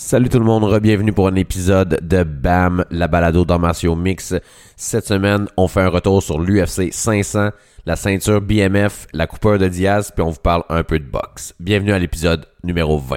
[0.00, 4.32] Salut tout le monde, bienvenue pour un épisode de BAM, la balado d'armation mix.
[4.76, 7.50] Cette semaine, on fait un retour sur l'UFC 500,
[7.84, 11.52] la ceinture BMF, la coupeur de Diaz, puis on vous parle un peu de boxe.
[11.58, 13.16] Bienvenue à l'épisode numéro 20.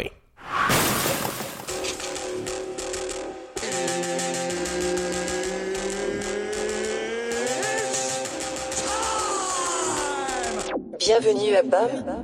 [10.97, 12.23] Bienvenue à BAM,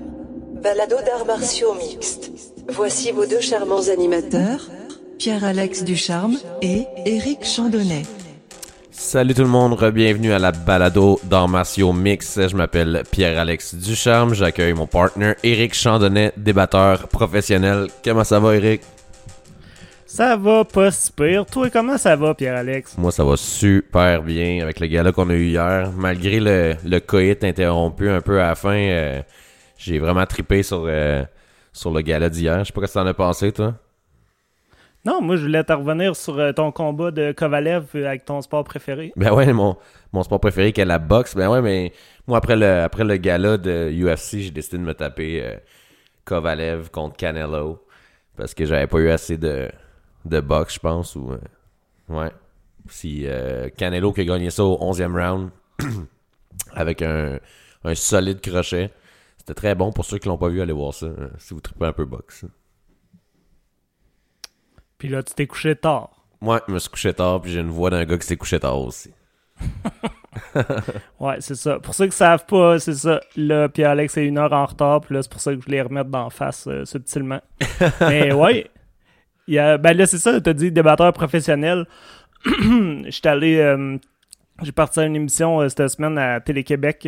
[0.64, 2.37] balado d'arts martiaux mixtes.
[2.70, 4.68] Voici vos deux charmants animateurs,
[5.18, 8.04] Pierre-Alex Ducharme et Éric Chandonnet.
[8.92, 12.40] Salut tout le monde, bienvenue à la balado d'arts martiaux mix.
[12.48, 17.88] Je m'appelle Pierre-Alex Ducharme, j'accueille mon partner Éric Chandonnet, débatteur professionnel.
[18.04, 18.82] Comment ça va Éric?
[20.06, 21.46] Ça va pas si pire.
[21.46, 22.98] Toi, comment ça va, Pierre-Alex?
[22.98, 25.92] Moi, ça va super bien avec le gala qu'on a eu hier.
[25.96, 29.22] Malgré le, le coït interrompu un peu à la fin, euh,
[29.78, 31.24] j'ai vraiment trippé sur, euh,
[31.78, 32.60] sur le gala d'hier.
[32.60, 33.76] Je sais pas ce que t'en as pensé, toi.
[35.06, 38.64] Non, moi, je voulais te revenir sur euh, ton combat de Kovalev avec ton sport
[38.64, 39.14] préféré.
[39.16, 39.78] Ben ouais, mon,
[40.12, 41.36] mon sport préféré qui est la boxe.
[41.36, 41.94] Ben ouais, mais
[42.28, 45.56] moi, après le, après le gala de UFC, j'ai décidé de me taper euh,
[46.26, 47.86] Kovalev contre Canelo.
[48.36, 49.70] Parce que j'avais pas eu assez de,
[50.26, 51.16] de boxe, je pense.
[51.16, 51.38] Ou, euh,
[52.10, 52.32] ouais.
[52.90, 53.28] Si
[53.78, 55.50] Canelo qui a gagné ça au 11e round
[56.74, 57.38] avec un,
[57.84, 58.92] un solide crochet.
[59.48, 61.06] C'était très bon pour ceux qui l'ont pas vu, allez voir ça.
[61.06, 62.44] hein, si vous tripez un peu boxe.
[64.98, 66.10] Puis là, tu t'es couché tard.
[66.42, 68.60] Moi, je me suis couché tard, puis j'ai une voix d'un gars qui s'est couché
[68.60, 69.14] tard aussi.
[71.20, 71.80] Ouais, c'est ça.
[71.80, 73.22] Pour ceux qui savent pas, c'est ça.
[73.38, 75.82] Là, Pierre-Alex est une heure en retard, puis là, c'est pour ça que je voulais
[75.82, 77.42] remettre d'en face euh, subtilement.
[78.02, 78.70] Mais ouais,
[79.48, 81.88] il y a, ben là, c'est ça, t'as dit débatteur professionnel.
[82.46, 83.98] J'étais allé, euh,
[84.62, 87.08] j'ai parti à une émission euh, cette semaine à Télé-Québec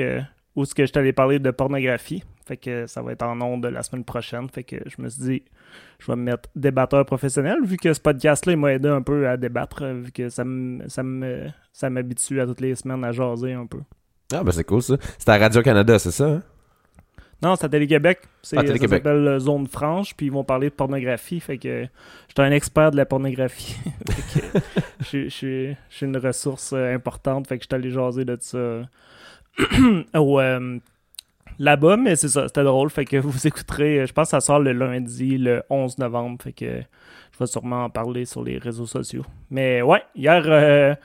[0.56, 2.24] où ce que je t'allais parler de pornographie.
[2.46, 4.50] Fait que ça va être en ondes la semaine prochaine.
[4.50, 5.44] Fait que je me suis dit,
[6.00, 9.38] je vais me mettre débatteur professionnel, vu que ce podcast-là, m'a aidé un peu à
[9.38, 11.04] débattre, euh, vu que ça me, ça
[11.72, 13.80] ça m'habitue à toutes les semaines à jaser un peu.
[14.34, 14.96] Ah, ben c'est cool ça.
[15.18, 16.26] C'était à Radio-Canada, c'est ça?
[16.28, 16.42] hein?
[17.42, 18.20] Non, c'est à Télé-Québec.
[18.42, 19.04] C'est, Ah, ça Télé-Québec.
[19.04, 21.40] s'appelle euh, Zone Franche, puis ils vont parler de pornographie.
[21.40, 21.86] Fait que
[22.28, 23.78] j'étais un expert de la pornographie.
[25.00, 27.48] je suis- je suis je suis une ressource euh, importante.
[27.48, 28.82] Fait que j'étais allé jaser de ça
[30.16, 30.78] au, euh,
[31.60, 32.90] là-bas, mais c'est ça, c'était drôle.
[32.90, 36.38] Fait que vous écouterez, je pense que ça sort le lundi, le 11 novembre.
[36.44, 39.24] Fait que je vais sûrement en parler sur les réseaux sociaux.
[39.50, 40.96] Mais ouais, hier, euh,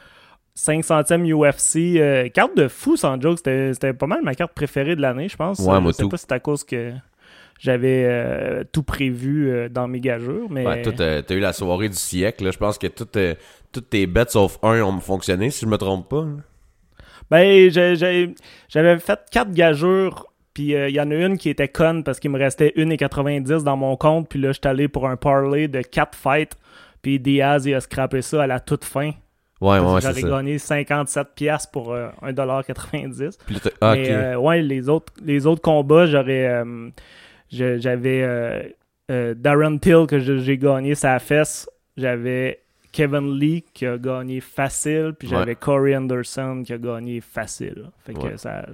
[0.57, 4.95] 500e UFC, euh, carte de fou sans joke, c'était c'était pas mal ma carte préférée
[4.97, 5.59] de l'année, je pense.
[5.61, 6.09] Ouais, Euh, moi je sais tout.
[6.09, 6.93] pas si c'est à cause que
[7.59, 11.97] j'avais euh, tout prévu euh, dans mes gageurs, mais Ouais, t'as eu la soirée du
[11.97, 12.45] siècle.
[12.45, 12.51] là.
[12.53, 13.19] Je pense que toutes,
[13.73, 16.23] toutes tes bêtes sauf un ont fonctionné, si je me trompe pas.
[16.23, 16.33] là.
[17.31, 22.05] Ben, j'avais fait quatre gageurs, puis euh, il y en a une qui était conne
[22.05, 25.67] parce qu'il me restait 1,90 dans mon compte, puis là, j'étais allé pour un parlay
[25.69, 26.53] de quatre fights,
[27.03, 29.11] puis Diaz, il a scrappé ça à la toute fin.
[29.61, 33.37] Ouais, ouais, J'avais gagné 57 pièces pour euh, 1,90$.
[33.47, 36.47] Puis là, t'as- ah, Mais euh, ouais, les autres, les autres combats, j'aurais.
[36.47, 36.91] euh,
[37.51, 38.63] je- j'avais euh,
[39.11, 41.69] euh, Darren Till que je- j'ai gagné sa fesse.
[41.97, 42.61] J'avais
[42.95, 45.15] Kevin Lee qui a gagné facile.
[45.19, 45.35] Puis Ouais.
[45.39, 47.91] j'avais Corey Anderson qui a gagné facile.
[48.07, 48.37] Fait que Ouais.
[48.37, 48.65] ça.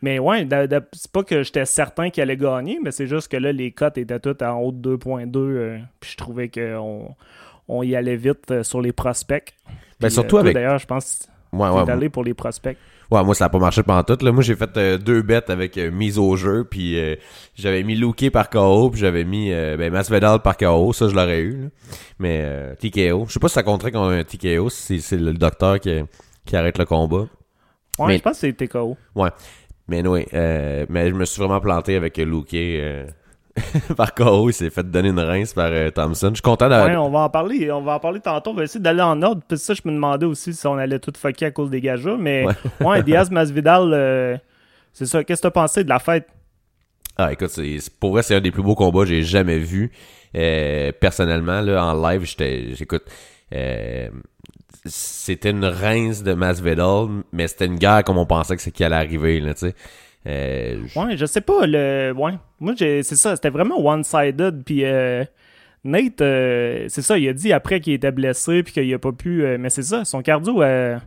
[0.00, 0.46] Mais ouais,
[0.92, 3.98] c'est pas que j'étais certain qu'il allait gagner, mais c'est juste que là, les cotes
[3.98, 5.38] étaient toutes en haut de 2.2.
[5.40, 7.14] euh, puis je trouvais qu'on
[7.68, 9.54] on y allait vite euh, sur les prospects.
[10.00, 12.76] Ben, surtout toi, avec- D'ailleurs, je pense que ouais, allé pour les prospects.
[13.10, 14.22] Ouais, moi, ça a pas marché pendant tout.
[14.24, 14.32] Là.
[14.32, 17.16] Moi, j'ai fait euh, deux bêtes avec euh, mise au jeu, puis euh,
[17.54, 20.92] j'avais mis Luke par KO, puis j'avais mis ben, Masvidal par KO.
[20.92, 21.62] Ça, je l'aurais eu.
[21.62, 21.68] là.
[22.18, 23.26] Mais euh, TKO.
[23.28, 26.00] Je sais pas si ça compterait qu'on a un TKO, si c'est le docteur qui,
[26.44, 27.26] qui arrête le combat.
[27.98, 28.96] Ouais, Mais- je pense que c'est TKO.
[29.86, 32.54] Mais oui, mais je me suis vraiment planté avec Luke
[33.96, 34.50] par KO.
[34.50, 36.28] Il s'est fait donner une rince par euh, Thompson.
[36.30, 36.88] Je suis content d'avoir...
[36.88, 37.70] Ouais, on va en parler.
[37.70, 38.50] On va en parler tantôt.
[38.50, 39.42] On va essayer d'aller en ordre.
[39.46, 42.18] Puis ça, je me demandais aussi si on allait tout fucker à cause des gageurs.
[42.18, 42.54] Mais Ouais.
[42.86, 44.36] ouais, Diaz Masvidal, euh,
[44.92, 45.22] c'est ça.
[45.24, 46.26] Qu'est-ce que t'as pensé de la fête?
[47.16, 49.58] Ah, écoute, c'est, c'est- pour vrai, c'est un des plus beaux combats que j'ai jamais
[49.58, 49.92] vu.
[50.36, 53.04] Euh, personnellement, là, en live, j'étais, j'écoute,
[53.54, 54.08] euh,
[54.84, 58.82] c'était une rince de Masvidal, mais c'était une guerre comme on pensait que c'est qui
[58.82, 59.74] allait arriver, là, tu sais.
[60.26, 61.66] Euh, j- Ouais, je sais pas.
[61.66, 62.12] Le...
[62.16, 62.32] Ouais.
[62.60, 63.36] Moi, c'est ça.
[63.36, 64.62] C'était vraiment one-sided.
[64.64, 65.24] Puis euh,
[65.84, 67.18] Nate, euh, c'est ça.
[67.18, 68.62] Il a dit après qu'il était blessé.
[68.62, 69.44] Puis qu'il a pas pu.
[69.58, 70.04] mais c'est ça.
[70.04, 70.98] Son cardio, euh,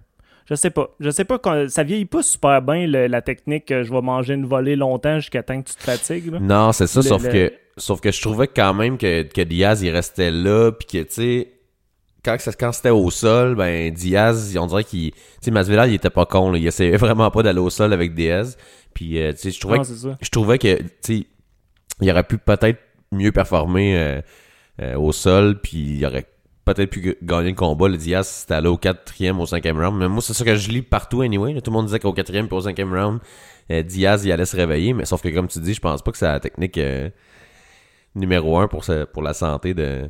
[0.49, 0.89] je sais pas.
[0.99, 1.39] Je sais pas.
[1.39, 1.67] Quand...
[1.69, 3.65] Ça vieillit pas super bien, le- la technique.
[3.69, 6.31] Je vais manger une volée longtemps jusqu'à temps que tu te fatigues.
[6.31, 6.39] là.
[6.39, 9.81] non, c'est ça, Le- sauf que, sauf que je trouvais quand même que, que Diaz,
[9.81, 11.47] il restait là, puis que, tu sais,
[12.35, 16.25] quand, c'était au sol, ben, Diaz, on dirait qu'il, tu sais, Masvidal, il était pas
[16.25, 16.57] con, là.
[16.57, 18.57] Il essayait vraiment pas d'aller au sol avec Diaz.
[18.93, 19.85] Puis, euh, tu sais, je trouvais que
[20.21, 21.27] je trouvais que tu sais
[22.01, 22.79] il aurait pu peut-être
[23.11, 24.21] mieux performer euh,
[24.81, 26.25] euh, au sol, puis il aurait
[26.63, 27.87] peut-être pu gagner le combat.
[27.87, 29.97] Le Diaz, c'était allé au quatrième, au cinquième round.
[29.97, 31.59] Mais moi, c'est ça que je lis partout, anyway.
[31.61, 33.19] Tout le monde disait qu'au quatrième puis au cinquième round,
[33.69, 34.93] Diaz, il allait se réveiller.
[34.93, 36.79] Mais sauf que, comme tu dis, je pense pas que c'est la technique
[38.13, 40.09] numéro un pour, pour la santé de...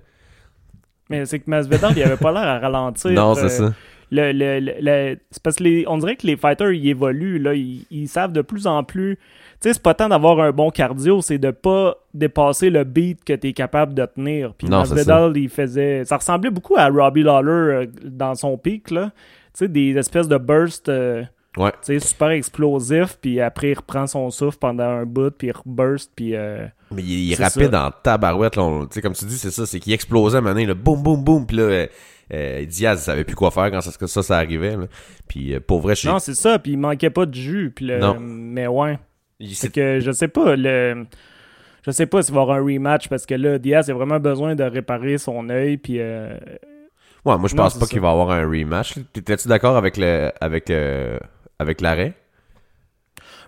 [1.09, 3.11] Mais c'est que Masvidal, il avait pas l'air à ralentir.
[3.11, 3.73] Non, c'est ça
[4.11, 7.53] le, le, le, c'est parce que les, on dirait que les fighters ils évoluent là,
[7.53, 9.17] ils, ils savent de plus en plus.
[9.59, 13.23] Tu sais, c'est pas tant d'avoir un bon cardio, c'est de pas dépasser le beat
[13.23, 14.53] que tu es capable de tenir.
[14.53, 19.11] Puis Masvidal, il faisait ça ressemblait beaucoup à Robbie Lawler euh, dans son pic là.
[19.53, 21.23] Tu sais des espèces de bursts euh,
[21.57, 21.71] Ouais.
[21.83, 25.51] Tu sais, super explosif, puis après, il reprend son souffle pendant un bout, puis il
[25.51, 26.35] reburst, puis...
[26.35, 28.85] Euh, mais il, est, rapide en tabarouette, là.
[28.89, 31.23] Tu sais, comme tu dis, c'est ça, c'est qu'il explosait à un donné, boum, boum,
[31.23, 31.87] boum, puis là,
[32.33, 34.75] euh, Diaz, il savait plus quoi faire quand ça, ça, ça arrivait.
[34.75, 34.85] Là.
[35.27, 36.59] Puis euh, pour vrai, je Non, c'est ça.
[36.59, 37.71] Puis il manquait pas de jus.
[37.73, 38.19] Puis le...
[38.19, 38.99] Mais ouais.
[39.53, 40.55] C'est que je sais pas.
[40.55, 41.05] Le...
[41.85, 44.19] Je sais pas s'il va y avoir un rematch parce que là, Diaz a vraiment
[44.19, 45.77] besoin de réparer son œil.
[45.77, 45.99] Puis.
[45.99, 46.37] Euh...
[47.25, 48.95] Ouais, moi je pense pas qu'il va y avoir un rematch.
[49.13, 51.17] T'étais-tu d'accord avec le avec euh,
[51.59, 52.13] avec l'arrêt?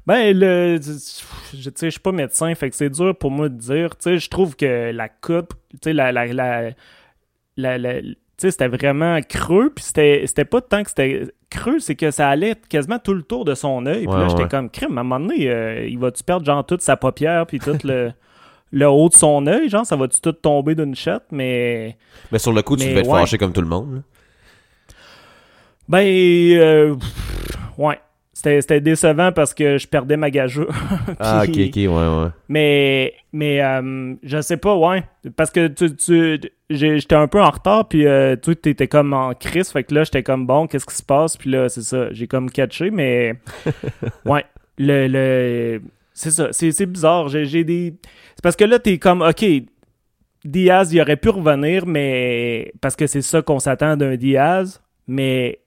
[0.07, 3.95] Ben, le, je, je suis pas médecin, fait que c'est dur pour moi de dire.
[3.97, 6.25] Tu sais, je trouve que la coupe, tu sais, la, la,
[7.57, 8.01] la, la
[8.39, 12.55] sais, c'était vraiment creux, puis c'était pas tant que c'était creux, c'est que ça allait
[12.69, 14.07] quasiment tout le tour de son œil.
[14.07, 16.81] Puis là, j'étais comme, crème, à un moment donné, euh, il va-tu perdre genre toute
[16.81, 18.11] sa paupière, puis tout le,
[18.71, 21.97] le haut de son œil, genre, ça va-tu tout tomber d'une shot, mais...
[22.31, 24.03] Mais sur le coup, tu devais être fâché comme tout le monde.
[25.87, 26.95] Ben, euh,
[27.79, 27.99] ouais.
[28.31, 30.73] C'était décevant parce que je perdais ma gageure.
[31.19, 32.29] ah, ok, ok, ouais, ouais.
[32.47, 35.03] Mais, mais euh, je sais pas, ouais.
[35.35, 36.39] Parce que tu, tu
[36.69, 40.03] j'étais un peu en retard, puis euh, tu étais comme en crise, fait que là,
[40.05, 41.35] j'étais comme bon, qu'est-ce qui se passe?
[41.35, 43.33] Puis là, c'est ça, j'ai comme catché, mais.
[44.25, 44.45] ouais.
[44.77, 45.07] Le.
[45.07, 45.81] le
[46.13, 47.27] c'est ça, c'est bizarre.
[47.29, 47.95] J'ai des.
[48.35, 49.45] C'est parce que là, t'es comme, ok,
[50.45, 52.71] Diaz, il aurait pu revenir, mais.
[52.79, 55.59] Parce que c'est ça qu'on s'attend d'un Diaz, mais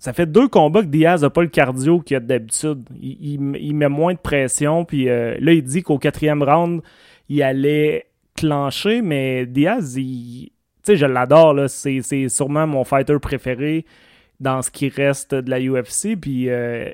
[0.00, 2.88] ça fait deux combats que Diaz n'a pas le cardio qu'il a d'habitude.
[3.00, 4.86] Il, met moins de pression.
[4.86, 6.80] Puis euh, là, il dit qu'au quatrième round,
[7.28, 11.68] il allait clencher, mais Diaz, je l'adore.
[11.68, 12.00] C'est,
[12.30, 13.84] sûrement mon fighter préféré
[14.40, 16.18] dans ce qui reste de la UFC.
[16.18, 16.90] Puis, euh,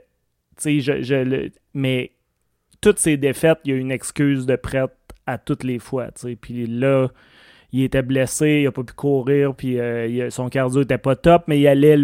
[0.64, 2.10] je, je, mais
[2.80, 4.90] toutes ses défaites, il y a une excuse de prête
[5.26, 6.08] à toutes les fois.
[6.40, 7.06] Puis là,
[7.76, 11.44] il était blessé, il a pas pu courir, puis euh, son cardio était pas top,
[11.46, 11.98] mais il allait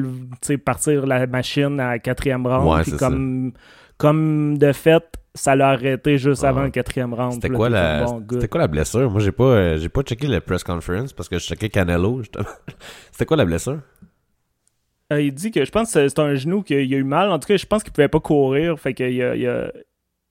[0.63, 2.83] partir la machine à quatrième round.
[2.83, 3.53] puis comme,
[3.97, 5.03] comme de fait,
[5.35, 7.35] ça l'a arrêté juste avant le quatrième round.
[7.35, 8.07] C'était quoi, la...
[8.51, 9.11] quoi la blessure?
[9.11, 12.21] Moi, j'ai pas, euh, j'ai pas checké la press conference parce que je checkais Canelo,
[13.11, 13.81] C'était quoi la blessure?
[15.11, 17.31] Euh, il dit que je pense que c'est un genou qu'il a eu mal.
[17.31, 18.79] En tout cas, je pense qu'il pouvait pas courir.
[18.79, 19.71] Fait qu'il a, il a, a,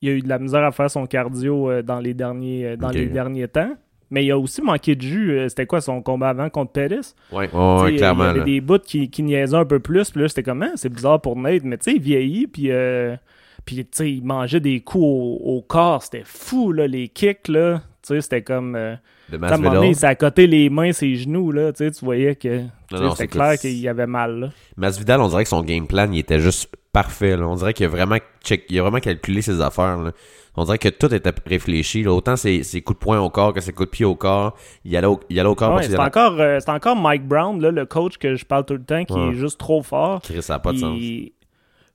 [0.03, 3.75] eu de la misère à faire son cardio dans les derniers, dans les derniers temps
[4.11, 5.31] mais il a aussi manqué de jus.
[5.31, 7.15] Euh, c'était quoi son combat avant contre Pettis?
[7.31, 8.25] Oui, ouais, clairement.
[8.25, 10.11] Il y avait des bouts qui, qui niaisaient un peu plus.
[10.11, 11.63] Puis là, c'était comme, hein, c'est bizarre pour Nate.
[11.63, 12.47] Mais tu sais, il vieillit.
[12.47, 13.15] Puis, euh,
[13.63, 16.03] puis tu sais, il mangeait des coups au, corps.
[16.03, 17.81] C'était fou, là, les kicks, là.
[18.05, 18.75] Tu sais, c'était comme.
[18.75, 18.95] Euh,
[19.31, 21.71] à un moment donné, il à côté les mains, ses genoux, là.
[21.71, 22.63] Tu sais, tu voyais que.
[23.11, 24.49] C'était clair qu'il avait mal, là.
[24.75, 27.47] Masvidal, on dirait que son game plan, il était juste parfait, là.
[27.47, 30.11] On dirait qu'il a vraiment, check, il a vraiment calculé ses affaires, là
[30.57, 32.05] on dirait que tout était réfléchi.
[32.07, 34.57] Autant ses, coups de poing au corps que ses coups de pied au corp.
[34.83, 35.81] Il allait au, il allait au corps.
[35.83, 39.05] c'est encore, euh, encore Mike Brown, là, le coach que je parle tout le temps,
[39.05, 40.21] qui est juste trop fort.
[40.21, 40.97] Qui ça n'a pas de sens.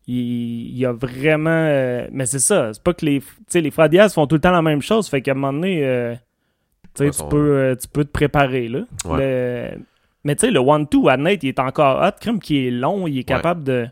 [0.09, 1.51] Il, y a vraiment...
[1.51, 3.21] Euh, mais c'est ça, c'est pas que les,
[3.55, 5.85] les frères Diaz font tout le temps la même chose, fait qu'à un moment donné,
[5.85, 6.15] euh,
[6.95, 8.69] tu, peux, tu peux te préparer.
[8.69, 8.83] Là.
[10.25, 12.13] mais tu sais, le one-two à Nate, il est encore hot.
[12.21, 13.89] Crime qui est long, il est capable de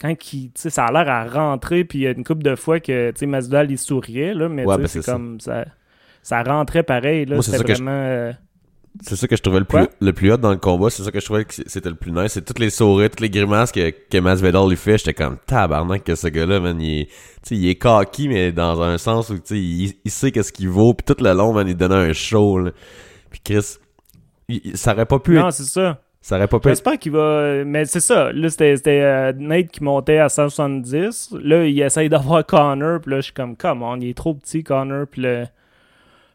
[0.00, 2.80] quand il, ça a l'air à rentrer, puis il y a une couple de fois
[2.80, 5.64] que Masvidal il souriait, là, mais ben, c'est comme ça.
[6.22, 7.24] ça rentrait pareil.
[7.24, 7.90] Là, c'est vraiment.
[7.90, 8.32] Euh,
[9.02, 10.88] c'est ça que je trouvais le plus, le plus hot dans le combat.
[10.90, 12.32] C'est ça que je trouvais que c'était le plus nice.
[12.32, 14.98] C'est toutes les sourires, toutes les grimaces que, que Masvidal lui fait.
[14.98, 17.08] J'étais comme tabarnak que ce gars-là, man, il est,
[17.50, 20.94] il est cocky, mais dans un sens où il, il sait qu'est-ce qu'il vaut.
[20.94, 22.58] Puis tout le long, man, il donnait un show.
[23.30, 23.76] Puis Chris,
[24.74, 25.34] ça aurait pas pu.
[25.34, 26.00] Non, c'est ça.
[26.26, 26.70] Ça aurait pas pu.
[26.70, 27.62] J'espère qu'il va.
[27.64, 28.32] Mais c'est ça.
[28.32, 31.36] Là, c'était euh, Nate qui montait à 170.
[31.40, 33.00] Là, il essaye d'avoir Connor.
[33.00, 35.06] Puis là, je suis comme, come on, il est trop petit, Connor.
[35.06, 35.24] Puis,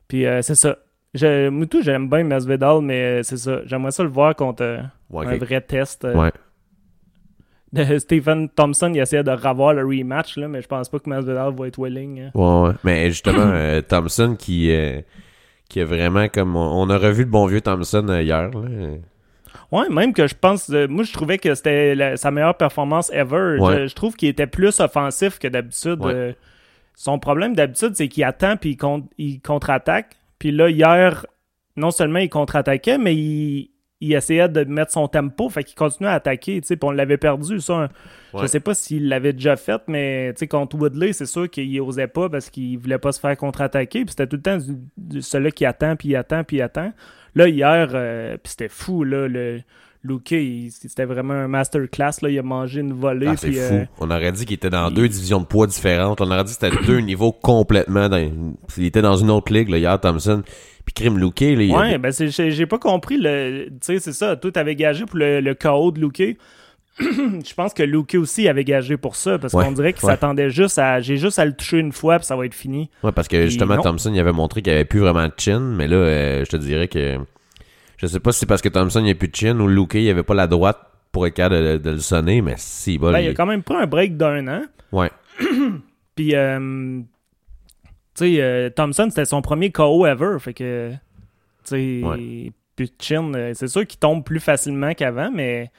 [0.08, 0.78] puis euh, c'est ça.
[1.22, 3.60] Moi, tout, j'aime bien Masvidal, mais euh, c'est ça.
[3.66, 6.06] J'aimerais ça le voir contre un vrai test.
[6.06, 6.32] ouais.
[7.74, 11.10] De Stephen Thompson, il essayait de revoir le rematch, là, mais je pense pas que
[11.10, 12.20] Masvidal va être willing.
[12.20, 12.32] Hein.
[12.34, 12.76] Ouais, ouais.
[12.84, 14.74] Mais justement, Thompson qui,
[15.70, 16.58] qui a vraiment comme.
[16.58, 18.52] On a revu le bon vieux Thompson hier.
[18.52, 18.98] Là.
[19.72, 20.70] Ouais, même que je pense.
[20.70, 23.58] Euh, moi, je trouvais que c'était sa meilleure performance ever.
[23.60, 26.00] Je, trouve qu'il était plus offensif que d'habitude.
[26.04, 26.34] Euh,
[26.96, 28.78] son problème d'habitude, c'est qu'il attend puis
[29.18, 30.18] il, contre-attaque.
[30.40, 31.26] Puis là, hier,
[31.78, 36.10] non seulement il contre-attaquait, mais il, il essayait de mettre son tempo, fait qu'il continuait
[36.10, 37.88] à attaquer, tu sais, puis on l'avait perdu, ça.
[38.34, 38.48] Je Ouais.
[38.48, 42.08] sais pas s'il l'avait déjà fait, mais tu sais, contre Woodley, c'est sûr qu'il osait
[42.08, 45.22] pas parce qu'il voulait pas se faire contre-attaquer, puis c'était tout le temps du, du-
[45.22, 46.92] celui qui attend, puis il attend, puis il attend.
[47.36, 49.62] Là, hier, euh, puis c'était fou, là, le
[50.04, 50.34] Luke,
[50.72, 53.74] c'était vraiment un masterclass, là, il a mangé une volée, Ah, c'est fou.
[53.76, 56.22] euh, On aurait dit qu'il était dans il- deux divisions de poids différentes.
[56.22, 58.10] On aurait dit que c'était deux niveaux complètement.
[58.10, 58.18] Dans...
[58.78, 60.42] Il était dans une autre ligue, là, hier, Thompson.
[60.86, 63.68] Puis Krim Luke, là, il Ouais, ben c'est- j'ai j'ai pas compris le.
[63.70, 64.36] Tu sais, c'est ça.
[64.36, 66.38] Tout avait gagé pour le, le KO de Luke.
[67.00, 70.12] Je pense que Luke aussi avait gagé pour ça parce Ouais, qu'on dirait qu'il ouais.
[70.12, 71.00] s'attendait juste à.
[71.00, 72.90] J'ai juste à le toucher une fois puis ça va être fini.
[73.04, 73.82] Ouais, parce que justement, non.
[73.84, 76.58] Thompson, il avait montré qu'il avait plus vraiment de chin, mais là, euh, je te
[76.58, 77.18] dirais que.
[78.02, 79.94] Je sais pas si c'est parce que Thompson, il a plus de chin ou Luke,
[79.94, 80.80] il avait pas la droite
[81.12, 83.12] pour être capable de, de le sonner, mais si, bon.
[83.12, 84.64] Ben, il a quand même pris un break d'un an.
[84.92, 85.12] Ouais.
[86.16, 87.00] Puis, euh,
[88.16, 90.38] tu sais, euh, Thompson, c'était son premier KO ever.
[90.40, 90.98] Fait que, tu
[91.64, 92.52] sais, Ouais.
[92.76, 95.70] puis Chin, euh, c'est sûr qu'il tombe plus facilement qu'avant, mais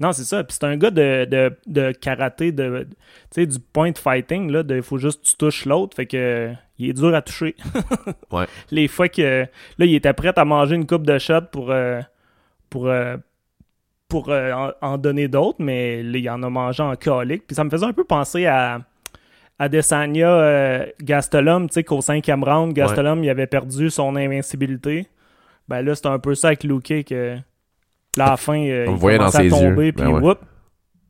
[0.00, 0.42] non, c'est ça.
[0.42, 2.96] Puis c'est un gars de, de, de karaté, de, tu
[3.30, 5.94] sais, du point fighting, là, il faut juste que tu touches l'autre.
[5.94, 7.54] Fait que, il est dur à toucher.
[8.32, 8.46] Ouais.
[8.70, 9.42] Les fois que,
[9.78, 12.00] là, il était prêt à manger une coupe de shots pour, euh,
[12.70, 13.16] pour, euh,
[14.08, 17.46] pour euh, en, en donner d'autres, mais là, il en a mangé en colique.
[17.46, 18.80] Puis ça me faisait un peu penser à,
[19.58, 25.08] à Desania euh, Gastelum, tu sais, qu'au cinquième round, Gastelum, il avait perdu son invincibilité.
[25.68, 27.36] Ben là, c'était un peu ça avec Luke, que
[28.16, 29.92] là, à la fin, euh, il voyait dans commençait à tomber, yeux.
[29.92, 30.34] puis Ben ouais.
[30.34, 30.40] tu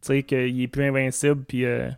[0.02, 1.64] sais, qu'il est plus invincible, puis...
[1.64, 1.88] euh,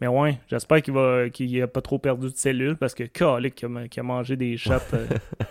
[0.00, 3.54] mais ouais, j'espère qu'il va qu'il a pas trop perdu de cellules parce que calique
[3.54, 4.72] qu'il a, a mangé des shots.
[4.94, 5.06] euh,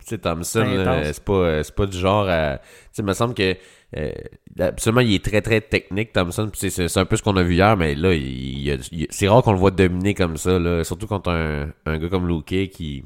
[0.00, 1.06] Tu sais, Thompson, C'est intense.
[1.12, 2.56] c'est pas, euh, pas du genre à.
[2.58, 3.54] Tu sais, il me semble que.
[3.96, 4.10] Euh,
[4.58, 6.50] absolument, il est très très technique, Thompson.
[6.54, 9.28] C'est- un peu ce qu'on a vu hier, mais là, il, il a- il- c'est
[9.28, 10.84] rare qu'on le voit dominer comme ça, là.
[10.84, 13.04] Surtout contre un, un gars comme Luke qui.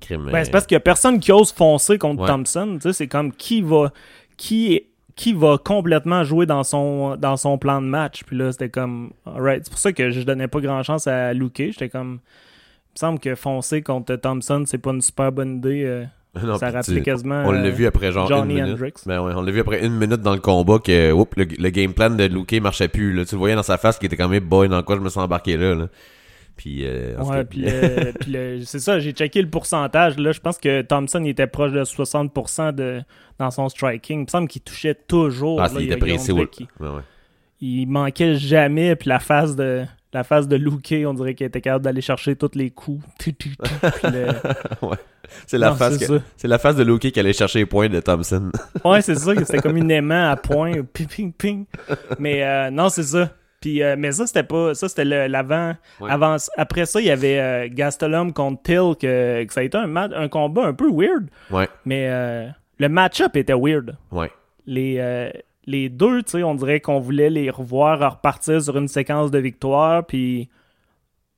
[0.00, 2.28] crime, Ben, euh, c'est parce qu'il y a personne qui ose foncer contre Ouais.
[2.28, 2.74] Thompson.
[2.80, 3.92] Tu sais, c'est comme qui va
[4.36, 4.82] qui
[5.14, 8.22] qui va complètement jouer dans son dans son plan de match.
[8.24, 9.64] Puis là, c'était comme alright.
[9.64, 11.56] C'est pour ça que je donnais pas grand chance à Luke.
[11.58, 15.82] J'étais comme il me semble que foncer contre Thompson, c'est pas une super bonne idée.
[15.84, 16.04] euh,
[16.42, 18.78] non, ça rappelait tu- quasiment On l'a euh, vu après genre Johnny une minute.
[19.06, 21.68] Ben ouais, on l'a vu après une minute dans le combat que oups, le, le
[21.70, 23.12] game plan de Luke marchait plus.
[23.12, 23.26] Là.
[23.26, 25.20] Tu le voyais dans sa face qui était comme boy dans quoi je me suis
[25.20, 25.74] embarqué là.
[25.74, 25.88] là.
[26.56, 27.64] Puis, euh, Ouais, puis
[28.20, 30.18] puis le- c'est ça, j'ai checké le pourcentage.
[30.18, 33.02] Là, je pense que Thompson il était proche de 60% de,
[33.38, 34.20] dans son striking.
[34.20, 35.60] Il me semble qu'il touchait toujours.
[35.60, 35.96] ah, là, il il, était
[36.80, 36.88] ouais.
[36.88, 37.02] Ouais,
[37.60, 38.96] il manquait jamais.
[38.96, 42.36] Puis la phase de la phase de Luke, on dirait qu'il était capable d'aller chercher
[42.36, 43.02] tous les coups.
[44.04, 44.26] Le-
[45.46, 48.50] C'est la la face de Luke qui allait chercher les points de Thompson.
[48.84, 49.32] Ouais, c'est ça.
[49.36, 50.72] C'était comme une aimant à point.
[50.92, 51.64] Ping, ping, ping.
[52.18, 53.30] Mais euh, non, c'est ça.
[53.62, 54.74] Puis, euh, mais ça, c'était pas.
[54.74, 55.74] Ça, c'était l'avant.
[56.00, 56.10] Ouais.
[56.10, 59.78] Avant, après ça, il y avait euh, Gastelum contre Till, que, que ça a été
[59.78, 61.28] un, un combat un peu weird.
[61.50, 63.96] Ouais, Mais euh, le match-up était weird.
[64.10, 64.30] ouais.
[64.66, 65.30] Les, euh,
[65.64, 69.38] les deux, tu sais, on dirait qu'on voulait les revoir repartir sur une séquence de
[69.38, 70.48] victoire, puis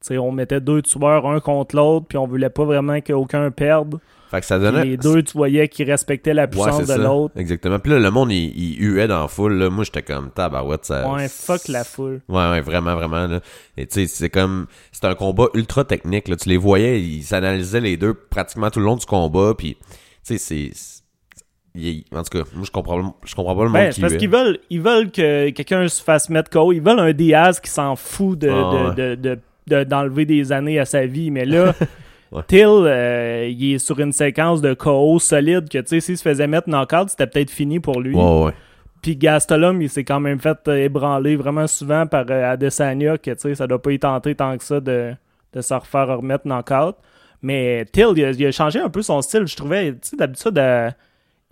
[0.02, 3.50] tu sais, on mettait deux tueurs un contre l'autre, puis on voulait pas vraiment qu'aucun
[3.50, 3.98] perde.
[4.34, 4.84] Fait que ça Puis donnait.
[4.84, 7.34] les deux, tu voyais qu'ils respectaient la puissance de l'autre.
[7.38, 7.78] Exactement.
[7.78, 9.54] Puis là, le monde, il, il huait dans la foule.
[9.54, 9.70] Là.
[9.70, 10.84] Moi, j'étais comme tabarouette.
[10.86, 11.08] Ça...
[11.08, 12.20] Ouais, fuck la foule.
[12.28, 13.26] Ouais, ouais, vraiment, vraiment.
[13.28, 13.40] Là.
[13.76, 14.66] Et tu sais, c'est comme.
[14.90, 16.26] C'était un combat ultra technique.
[16.26, 16.34] Là.
[16.34, 19.54] Tu les voyais, ils s'analysaient les deux pratiquement tout le long du combat.
[19.56, 19.76] Puis,
[20.26, 20.70] tu sais, c'est.
[21.76, 24.00] il- En tout cas, moi, je comprends, je comprends pas le monde Ben, qui c'est
[24.00, 26.72] parce qu'ils veulent, ils veulent que quelqu'un se fasse mettre KO.
[26.72, 29.38] Ils veulent un Diaz qui s'en fout de, Ah, de- de- de-
[29.68, 31.30] de- d'enlever des années à sa vie.
[31.30, 31.74] Mais là,
[32.34, 32.42] Ouais.
[32.48, 36.22] Till, euh, il est sur une séquence de KO solide que, tu sais, s'il se
[36.22, 38.14] faisait mettre knockout, c'était peut-être fini pour lui.
[38.14, 38.52] Ouais, ouais.
[39.00, 43.30] Puis Gastelum, il s'est quand même fait euh, ébranler vraiment souvent par euh, Adesanya, que,
[43.30, 45.14] tu sais, ça doit pas y tenter tant que ça de,
[45.52, 46.96] de se refaire remettre knockout.
[47.44, 49.46] Mais Till, il a, il a changé un peu son style.
[49.46, 50.90] Je trouvais, tu sais, d'habitude, euh,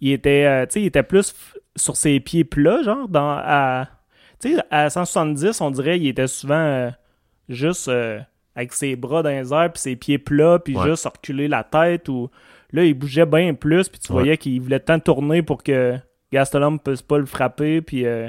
[0.00, 1.34] il était, euh, il était plus
[1.76, 3.88] sur ses pieds plats, genre, dans, à,
[4.40, 6.90] tu sais, à 170, on dirait, il était souvent euh,
[7.48, 7.90] juste
[8.54, 10.88] avec ses bras dans les airs, puis ses pieds plats, puis Ouais.
[10.90, 12.28] juste reculer la tête, ou
[12.72, 14.18] là, il bougeait bien plus, puis tu Ouais.
[14.20, 15.96] voyais qu'il voulait tant tourner pour que
[16.32, 18.28] Gastelum ne puisse pas le frapper, puis euh,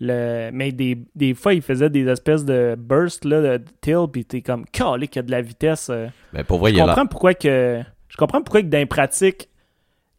[0.00, 0.50] le...
[0.52, 4.42] mais des, des fois, il faisait des espèces de bursts, là, de till, puis t'es
[4.42, 5.88] comme, calé qu'il y a de la vitesse.
[5.90, 6.08] euh.
[6.32, 7.82] Mais pour vrai, il Je a comprends pourquoi que.
[8.08, 9.48] Je comprends pourquoi que dans les pratiques.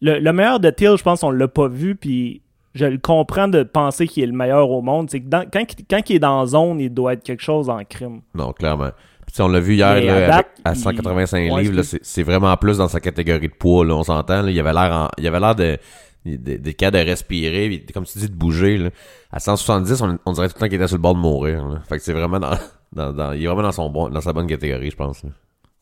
[0.01, 2.41] Le, le meilleur de Till, je pense, on l'a pas vu, puis
[2.74, 5.10] je le comprends de penser qu'il est le meilleur au monde.
[5.10, 7.67] C'est que dans- quand, il- quand il est dans zone, il doit être quelque chose
[7.69, 8.22] en crime.
[8.36, 8.91] Non, clairement.
[9.31, 11.81] Sais, on l'a vu hier là, à avec- date, à il- 185 Ouais, livres.
[12.01, 13.86] C'est vraiment plus dans sa catégorie de poids.
[13.86, 14.45] Là, on s'entend.
[14.48, 15.77] Il avait l'air il avait l'air de,
[16.25, 17.86] de, de, cas de respirer.
[17.93, 18.77] comme tu dis, de bouger.
[18.77, 18.89] Là.
[19.31, 21.65] À 170, on, on dirait tout le temps qu'il était sur le bord de mourir.
[21.67, 21.79] là.
[21.88, 22.57] Fait que c'est vraiment dans,
[22.93, 25.24] dans, dans- Il est vraiment dans, son bon, dans sa bonne catégorie, je pense.
[25.24, 25.29] là.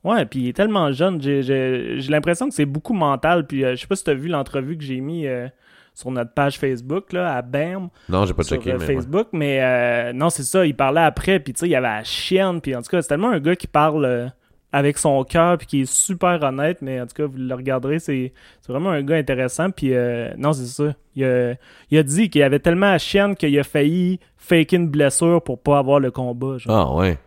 [0.03, 1.21] Ouais, puis il est tellement jeune.
[1.21, 3.47] J'ai- J'ai j'ai l'impression que c'est beaucoup mental.
[3.47, 5.47] Puis euh, je sais pas si tu as vu l'entrevue que j'ai mis euh,
[5.97, 8.85] sur notre page Facebook, là, à BAM, Non, j'ai pas sur checké, euh, mais.
[8.87, 8.95] ouais.
[8.95, 9.29] Facebook.
[9.33, 10.63] Mais euh, non, c'est ça.
[10.63, 11.39] Il parlait après.
[11.39, 12.61] Puis tu sais, il y avait la chienne.
[12.61, 14.27] Puis en tout cas, c'est tellement un gars qui parle euh,
[14.71, 15.57] avec son cœur.
[15.57, 16.83] Puis qui est super honnête.
[16.83, 18.31] Mais en tout cas, vous le regarderez, c'est
[18.69, 19.71] vraiment un gars intéressant.
[19.71, 20.93] Puis euh, non, c'est ça.
[21.15, 21.55] Il a,
[21.89, 25.59] il a dit qu'il avait tellement la chienne qu'il a failli fake une blessure pour
[25.59, 26.59] pas avoir le combat.
[26.59, 26.93] genre.
[26.93, 27.17] Ah, ouais.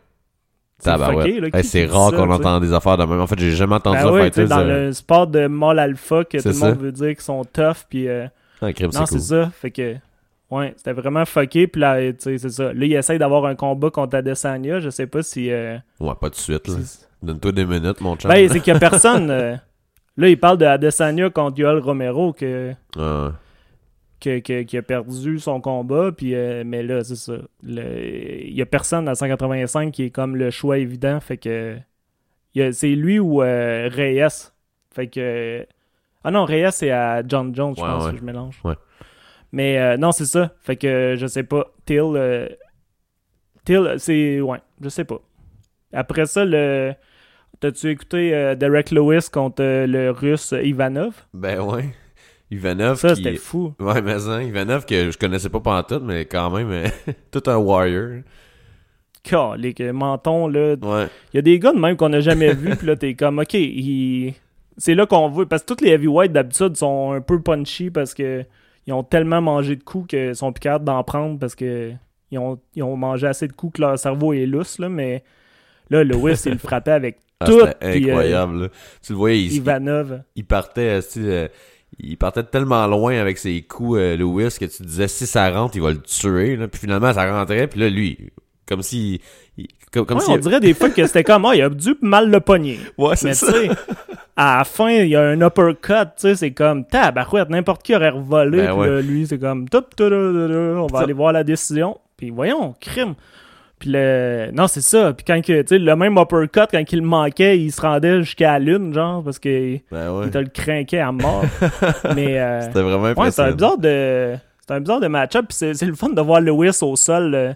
[0.79, 0.91] C'est.
[0.91, 2.35] Hey, c'est qui dit rare qu'on tu sais?
[2.39, 3.21] entend des affaires de même.
[3.21, 5.79] En fait, j'ai jamais entendu Ben ça ouais, fighters, dans euh, le sport de mâle
[5.81, 6.69] alpha que tout le ça.
[6.71, 8.27] monde veut dire qu'ils sont tough puis euh,
[8.61, 9.21] Ah, crime, non c'est cool.
[9.21, 9.51] ça.
[9.51, 9.97] Fait que
[10.51, 11.67] ouais c'était vraiment fucké.
[11.67, 12.73] Puis là tu sais c'est ça.
[12.73, 14.81] Là il essaye d'avoir un combat contre Adesanya.
[14.81, 16.75] Je sais pas si euh, Ouais, pas de suite, là.
[17.23, 18.31] Donne-toi des minutes, mon chum.
[18.31, 19.57] ben c'est qu'il y a personne euh,
[20.17, 23.33] là il parle de Adesanya contre Yoel Romero que Ah,
[24.21, 26.13] que- que- qui a perdu son combat.
[26.13, 27.35] Puis euh, mais là c'est ça.
[27.63, 31.21] Il y a personne à 185 qui est comme le choix évident.
[31.21, 31.77] Fait que
[32.73, 34.51] c'est lui ou euh, Reyes.
[34.95, 35.67] Fait que
[36.25, 38.13] ah non Reyes c'est à John Jones je Ouais, pense ouais.
[38.13, 38.75] que je mélange Ouais.
[39.53, 42.49] mais euh, non c'est ça fait que je sais pas Till euh,
[43.65, 45.19] Till c'est ouais je sais pas
[45.93, 46.95] après ça le
[47.61, 51.15] t'as-tu écouté euh, Derek Lewis contre euh, le russe Ivanov?
[51.35, 51.91] Ben ouais.
[52.51, 53.17] Ivanov ça qui...
[53.23, 56.89] c'était fou Ouais, mais ça, Ivanov que je connaissais pas pantoute, mais quand même, euh,
[57.31, 58.23] tout un warrior.
[59.59, 61.07] les mentons là Ouais.
[61.33, 63.39] Il y a des gars de même qu'on n'a jamais vu, puis là, t'es comme,
[63.39, 64.35] ok, il-
[64.77, 65.47] c'est là qu'on veut.
[65.47, 68.45] Parce que tous les heavyweights d'habitude sont un peu punchy parce que
[68.87, 71.93] ils ont tellement mangé de coups qu'ils sont plus capables d'en prendre parce que
[72.31, 75.25] ils ont, ils ont mangé assez de coups que leur cerveau est lousse, là, mais
[75.91, 77.59] là, Lewis, il le frappait avec Ah, tout.
[77.81, 78.71] puis, euh, incroyable.
[79.03, 80.23] Tu le voyais, il, Ivanov.
[80.37, 81.49] il partait, euh, euh,
[81.99, 85.75] il partait tellement loin avec ses coups, euh, Lewis, que tu disais, si ça rentre,
[85.75, 86.69] il va le tuer, là.
[86.69, 88.31] Puis finalement, ça rentrait, puis là, lui,
[88.71, 89.21] comme si...
[89.59, 90.31] il- comme comme Ouais, si...
[90.31, 92.79] on dirait des fois que c'était comme, ah, il a dû mal le pogner.
[92.97, 93.53] Ouais, Mais c'est tu ça.
[93.53, 93.71] sais,
[94.37, 97.95] à la fin, il y a un uppercut, tu sais, c'est comme, tabarouette, n'importe qui
[97.95, 98.89] aurait revolé, Ben puis ouais.
[98.89, 103.15] là, lui, c'est comme, tup, on va aller voir la décision, puis voyons, crime.
[103.81, 104.51] Puis le...
[104.53, 107.59] Non, c'est ça, puis quand que, tu sais, le même uppercut, quand il le manquait,
[107.59, 110.27] il se rendait jusqu'à la lune, genre, parce que Ben ouais.
[110.27, 111.45] il te le craquait à mort.
[112.15, 113.53] Mais, euh, C'était vraiment ouais, c'est un impressionnant.
[113.55, 114.35] bizarre de...
[114.69, 117.35] C'est un bizarre de match-up, puis c'est c'est le fun de voir Lewis au sol,
[117.35, 117.53] euh,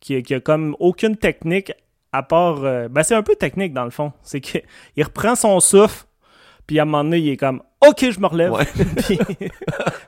[0.00, 1.72] qui, a comme aucune technique
[2.12, 2.64] à part.
[2.64, 4.12] euh, ben, c'est un peu technique dans le fond.
[4.22, 4.62] C'est qu'il
[4.98, 6.06] reprend son souffle,
[6.66, 8.52] puis à un moment donné, il est comme Ok, je me relève.
[8.52, 8.66] Ouais.
[9.06, 9.18] puis,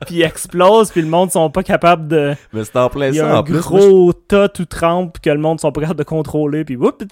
[0.06, 2.34] puis il explose, puis le monde sont pas capables de.
[2.52, 3.58] Mais c'était en plein Il y a ça, un en plus.
[3.60, 7.02] Gros tas tout trempe, que le monde sont pas capables de contrôler, puis whoop.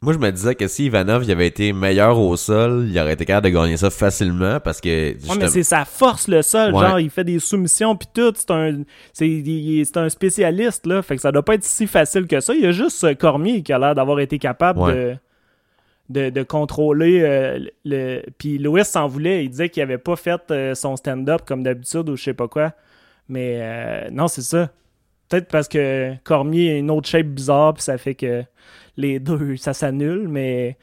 [0.00, 3.12] Moi, je me disais que si Ivanov il avait été meilleur au sol, il aurait
[3.12, 4.88] été capable de gagner ça facilement parce que.
[4.88, 6.74] Ouais, mais justement- c'est sa force, le sol.
[6.74, 6.86] Ouais.
[6.86, 8.32] Genre, il fait des soumissions, puis tout.
[8.34, 8.82] C'est un,
[9.12, 9.42] c'est,
[9.84, 11.02] c'est un spécialiste, là.
[11.02, 12.54] Fait que ça doit pas être si facile que ça.
[12.54, 15.16] Il y a juste Cormier qui a l'air d'avoir été capable de,
[16.08, 17.20] de, de contrôler.
[17.22, 18.22] euh, le...
[18.38, 19.44] Puis Louis s'en voulait.
[19.44, 22.48] Il disait qu'il avait pas fait euh, son stand-up comme d'habitude ou je sais pas
[22.48, 22.72] quoi.
[23.28, 24.70] Mais euh, non, c'est ça.
[25.28, 28.42] Peut-être parce que Cormier a une autre shape bizarre, puis ça fait que
[28.98, 30.76] les deux, ça s'annule, mais.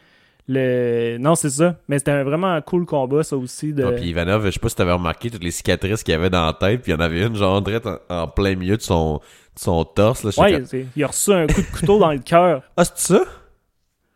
[0.52, 1.18] Le...
[1.20, 1.76] Non, c'est ça.
[1.88, 3.72] Mais c'était un vraiment un cool combat, ça aussi.
[3.72, 3.84] De...
[3.84, 6.44] Ah, puis Ivanov, je sais pas si t'avais remarqué toutes les cicatrices qu'il avait dans
[6.44, 8.82] la tête, puis il y en avait une, genre, direct en, en plein milieu de
[8.82, 10.32] son, de son torse, là.
[10.42, 10.64] Ouais,
[10.96, 12.64] il a reçu un coup de couteau dans le cœur.
[12.76, 13.24] Ah, c'est ça?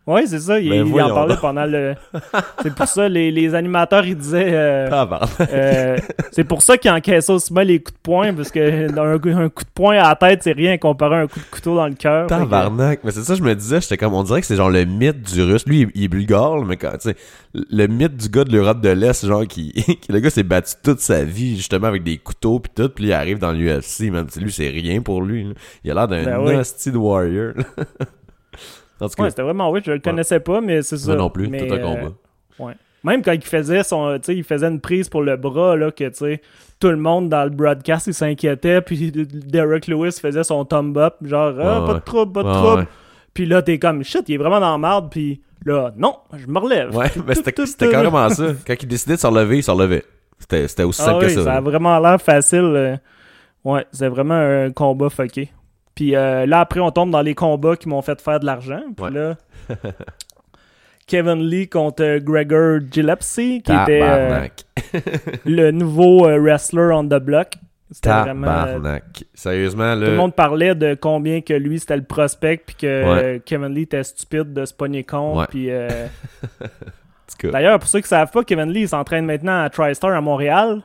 [0.05, 0.59] Ouais, c'est ça.
[0.59, 1.41] Il, Ben il en parlait donc.
[1.41, 1.95] pendant le.
[2.61, 4.49] c'est pour ça, les, les animateurs, ils disaient.
[4.51, 5.07] euh, Ah,
[5.49, 5.97] euh,
[6.31, 9.13] c'est pour ça qu'ils encaissent aussi mal les coups de poing, parce que un,
[9.45, 11.77] un coup de poing à la tête, c'est rien comparé à un coup de couteau
[11.77, 12.25] dans le cœur.
[12.27, 12.99] Que- Tabarnak.
[13.05, 15.21] Mais c'est ça, je me disais, j'étais comme, on dirait que c'est genre le mythe
[15.21, 15.65] du russe.
[15.65, 17.15] Lui, il, il est bulgare, mais quand, tu sais,
[17.53, 20.73] le mythe du gars de l'Europe de l'Est, genre, qui, qui- le gars s'est battu
[20.83, 24.27] toute sa vie, justement, avec des couteaux pis tout, puis il arrive dans l'UFC, même
[24.29, 25.53] si lui, c'est rien pour lui, là.
[25.85, 26.91] Il a l'air d'un Ben oui.
[26.91, 27.63] de warrior, là.
[27.73, 27.95] En tout cas,
[29.19, 31.07] Ouais, c'était vraiment oui, je le connaissais pas, mais c'est ça.
[31.07, 32.11] moi non plus, Mais, tout un euh, combat.
[32.59, 32.73] ouais.
[33.03, 36.15] Même quand il faisait son, il faisait une prise pour le bras là, que tu
[36.15, 36.41] sais,
[36.79, 41.15] tout le monde dans le broadcast il s'inquiétait, puis Derek Lewis faisait son thumb up,
[41.21, 42.87] genre ah, pas de trouble, pas de trouble.
[43.33, 46.47] Puis là t'es comme shit, il est vraiment dans la merde, puis là non, je
[46.47, 46.95] me relève.
[46.95, 48.45] Ouais, mais c'était carrément ça.
[48.65, 50.05] Quand il décidait de se relever, il se relevait.
[50.39, 51.43] C'était aussi Ah simple oui, que ça.
[51.43, 52.59] ça a vraiment l'air facile.
[52.75, 52.95] euh.
[53.65, 55.49] Ouais, c'est vraiment un combat fucké.
[55.95, 58.81] Puis euh, là, après, on tombe dans les combats qui m'ont fait faire de l'argent.
[58.95, 59.11] Puis Ouais.
[59.11, 59.35] là,
[61.07, 64.47] Kevin Lee contre euh, Gregor Gillespie, qui était euh,
[65.45, 67.53] le nouveau euh, wrestler on the block.
[67.91, 68.65] C'était vraiment...
[69.35, 70.09] Sérieusement, tout là.
[70.09, 73.03] le monde parlait de combien que lui c'était le prospect puis que
[73.33, 73.41] Ouais.
[73.45, 75.45] Kevin Lee était stupide de se pogner contre Ouais.
[75.49, 75.69] puis
[77.39, 80.81] tout D'ailleurs, pour ceux qui savent pas, Kevin Lee s'entraîne maintenant à TriStar à Montréal.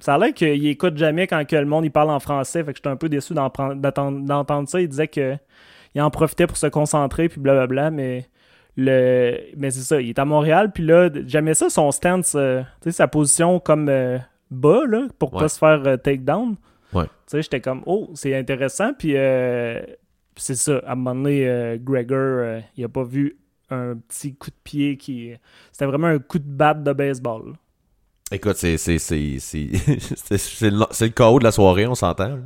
[0.00, 2.72] Ça a l'air qu'il écoute jamais quand que le monde il parle en français, fait
[2.72, 4.80] que j'étais un peu déçu d'entendre ça.
[4.80, 5.36] Il disait que
[5.94, 8.26] il en profitait pour se concentrer puis blablabla, mais
[8.76, 9.36] le...
[9.56, 13.08] Mais c'est ça, il est à Montréal, puis là, j'aimais ça, son stance, euh, sa
[13.08, 14.18] position comme euh,
[14.52, 15.40] bas, là, pour Ouais.
[15.40, 16.54] pas se faire euh, take down.
[16.92, 17.04] Ouais.
[17.04, 19.80] Tu sais, j'étais comme, oh, c'est intéressant, puis euh,
[20.36, 23.36] c'est ça, à un moment donné, Gregor, il a pas vu
[23.70, 25.32] un petit coup de pied qui...
[25.72, 27.54] C'était vraiment un coup de batte de baseball.
[28.32, 32.38] Écoute, c'est c'est c'est c'est le, chaos de la soirée, on s'entend.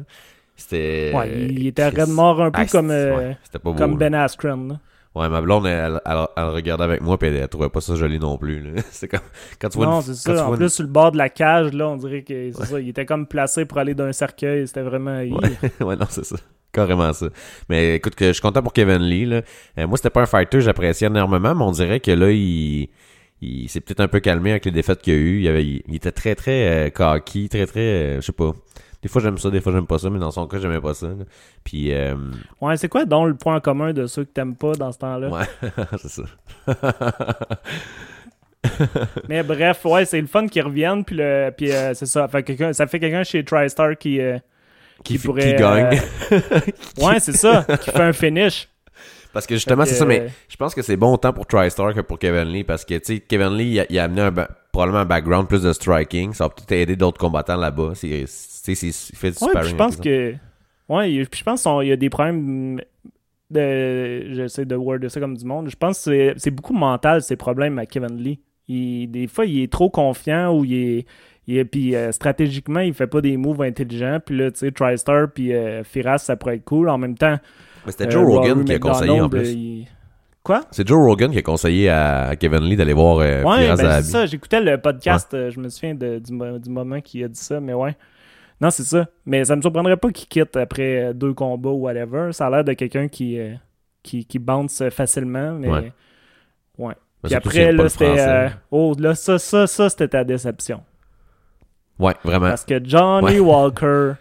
[0.57, 3.75] C'était Ouais, il était raide mort un peu Ah, comme, euh, ouais, beau.
[3.75, 3.97] comme.
[3.99, 4.69] Ben Askren.
[4.69, 4.81] là.
[5.15, 7.95] Ouais, ma blonde elle, elle, elle regardait avec moi puis elle, elle trouvait pas ça
[7.95, 8.75] joli non plus.
[8.91, 9.21] C'est comme
[9.61, 10.49] quand tu vois Non, une- c'est quand tu ça.
[10.49, 12.81] En plus, une- sur le bord de la cage, là, on dirait que c'est ça.
[12.81, 14.67] Il était comme placé pour aller d'un cercueil.
[14.67, 15.19] C'était vraiment.
[15.19, 15.31] Ouais,
[15.85, 16.37] ouais, non, c'est ça.
[16.73, 17.27] Carrément ça.
[17.69, 19.27] Mais écoute, je suis content pour Kevin Lee.
[19.27, 19.43] Là.
[19.79, 22.89] Euh, moi, c'était pas un fighter, j'appréciais énormément, mais on dirait que là, il,
[23.65, 25.41] il s'est peut-être un peu calmé avec les défaites qu'il y a eu.
[25.41, 28.53] Il, avait, il, il était très, très euh, cocky, très, très, euh, je sais pas.
[29.03, 30.95] Des fois, j'aime ça, des fois, j'aime pas ça, mais dans son cas, j'aimais pas
[30.95, 31.09] ça.
[31.09, 31.25] là.
[31.63, 32.15] Puis, euh,
[32.63, 34.99] Ouais, c'est quoi donc le point en commun de ceux que t'aimes pas dans ce
[34.99, 35.29] temps-là?
[35.29, 36.23] ouais, c'est ça.
[39.29, 41.05] Mais bref, ouais, c'est le fun qu'ils reviennent.
[41.05, 42.27] Puis, le, puis euh, c'est ça.
[42.29, 44.21] Fait quelqu'un, ça fait quelqu'un chez TriStar qui.
[44.21, 44.39] euh,
[45.05, 46.01] qui, qui pourrait, qui gagne.
[47.03, 47.67] ouais, c'est ça.
[47.83, 48.69] qui fait un finish.
[49.35, 51.93] Parce que justement, c'est ça, mais euh, je pense que c'est bon autant pour TriStar
[51.93, 54.23] que pour Kevin Lee parce que, tu sais, Kevin Lee, il a, il a amené
[54.23, 54.33] un,
[54.73, 56.33] probablement un background plus de striking.
[56.33, 57.93] Ça va peut-être aider d'autres combattants là-bas.
[57.95, 59.71] C'est, tu sais, c'est- il fait du Ouais, sparring.
[59.71, 60.35] je pense que.
[60.89, 62.81] Ouais, je pense qu'il y a des problèmes
[63.51, 64.33] de.
[64.35, 65.69] J'essaie de worder ça comme du monde.
[65.69, 68.41] Je pense que c'est- beaucoup mental, ces problèmes à Kevin Lee.
[68.69, 71.07] Il- des fois, il est trop confiant ou il est.
[71.49, 74.19] est- puis euh, stratégiquement, il fait pas des moves intelligents.
[74.25, 76.89] Puis là, tu sais, TriStar puis euh, Firas, ça pourrait être cool.
[76.89, 77.39] En même temps,
[77.87, 79.41] Mais c'était euh, Joe Rogan Rory qui a conseillé en plus.
[79.41, 79.87] euh, il-
[80.43, 80.61] Quoi?
[80.71, 84.03] C'est Joe Rogan qui a conseillé à, Kevin Lee d'aller voir euh, Ouais, ben, c'est
[84.03, 84.27] ça.
[84.27, 87.41] J'écoutais le podcast, euh, je me souviens de- du, mo- du moment qu'il a dit
[87.41, 87.97] ça, mais ouais.
[88.61, 89.07] Non, c'est ça.
[89.25, 92.33] Mais ça me surprendrait pas qu'il quitte après euh, deux combats ou whatever.
[92.33, 93.55] Ça a l'air de quelqu'un qui, euh,
[94.03, 95.69] qui, qui bounce facilement, mais.
[95.71, 95.93] Ouais.
[96.79, 96.95] Ouais.
[97.23, 98.15] Puis après, là, c'était.
[98.19, 100.83] euh, oh, là, ça, ça, ça, c'était ta déception.
[101.99, 102.49] Ouais, vraiment.
[102.49, 103.39] Parce que Johnny.
[103.41, 104.13] Walker,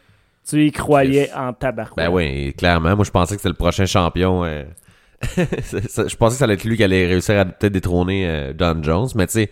[0.48, 1.32] tu y croyais Yes.
[1.36, 1.90] en tabac.
[1.98, 2.96] Ben oui, clairement.
[2.96, 4.44] Moi, je pensais que c'était le prochain champion.
[4.46, 4.64] euh,
[5.22, 8.82] je pensais que ça allait être lui qui allait réussir à peut-être détrôner euh, Don
[8.84, 9.08] Jones.
[9.16, 9.50] Mais tu sais,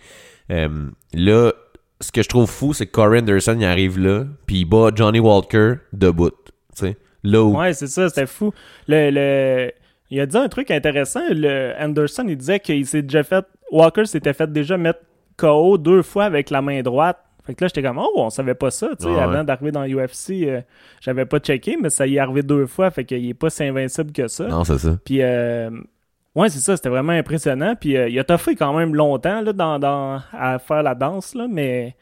[0.50, 0.68] euh,
[1.14, 1.52] là,
[2.00, 4.90] ce que je trouve fou, c'est que Corey Anderson, il arrive là, puis il bat
[4.94, 6.30] Johnny Walker debout.
[6.30, 7.56] Tu sais, là où...
[7.58, 8.52] Ouais, c'est ça, c'était fou.
[8.88, 9.70] Le, le-
[10.10, 11.22] Il a dit un truc intéressant.
[11.30, 13.44] Le Anderson, il disait qu'il s'est déjà fait.
[13.70, 15.00] Walker s'était fait déjà mettre
[15.38, 17.18] KO deux fois avec la main droite.
[17.44, 19.44] Fait que là, j'étais comme, oh, on savait pas ça, tu sais, Ouais, avant ouais.
[19.44, 20.60] d'arriver dans l'UFC, euh,
[21.00, 23.64] j'avais pas checké, mais ça y est arrivé deux fois, fait qu'il est pas si
[23.64, 24.46] invincible que ça.
[24.46, 24.96] Non, c'est ça.
[25.04, 25.70] Puis, euh,
[26.36, 27.74] ouais, c'est ça, c'était vraiment impressionnant.
[27.80, 31.34] Puis, euh, il a toffé quand même longtemps là, dans, dans- à faire la danse,
[31.34, 31.96] là, mais.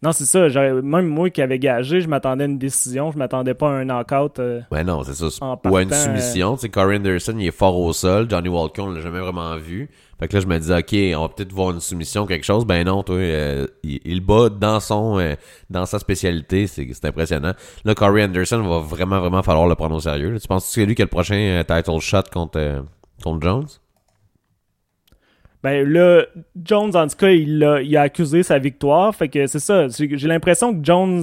[0.00, 0.46] Non, c'est ça.
[0.80, 3.10] Même moi qui avais gagé, je m'attendais à une décision.
[3.10, 4.38] Je m'attendais pas à un knockout.
[4.38, 5.28] euh, Ouais, non, c'est ça.
[5.72, 6.54] Ou à une soumission.
[6.54, 8.26] Tu sais, Corey Anderson, il est fort au sol.
[8.30, 9.90] Johnny Walker, on l'a jamais vraiment vu.
[10.20, 12.64] Fait que là, je me disais, OK, on va peut-être voir une soumission, quelque chose.
[12.64, 15.34] Ben non, toi, euh, il, il bat dans son, euh,
[15.70, 16.66] dans sa spécialité.
[16.68, 17.52] C'est, c'est impressionnant.
[17.84, 20.36] Là, Corey Anderson va vraiment, vraiment falloir le prendre au sérieux.
[20.40, 22.82] Tu penses que c'est lui qui a le prochain euh, title shot contre, euh,
[23.22, 23.66] contre Jones?
[25.62, 26.24] Ben là,
[26.64, 29.14] Jones, en tout cas, il a, il a accusé sa victoire.
[29.14, 29.88] Fait que c'est ça.
[29.88, 31.22] J'ai l'impression que Jones,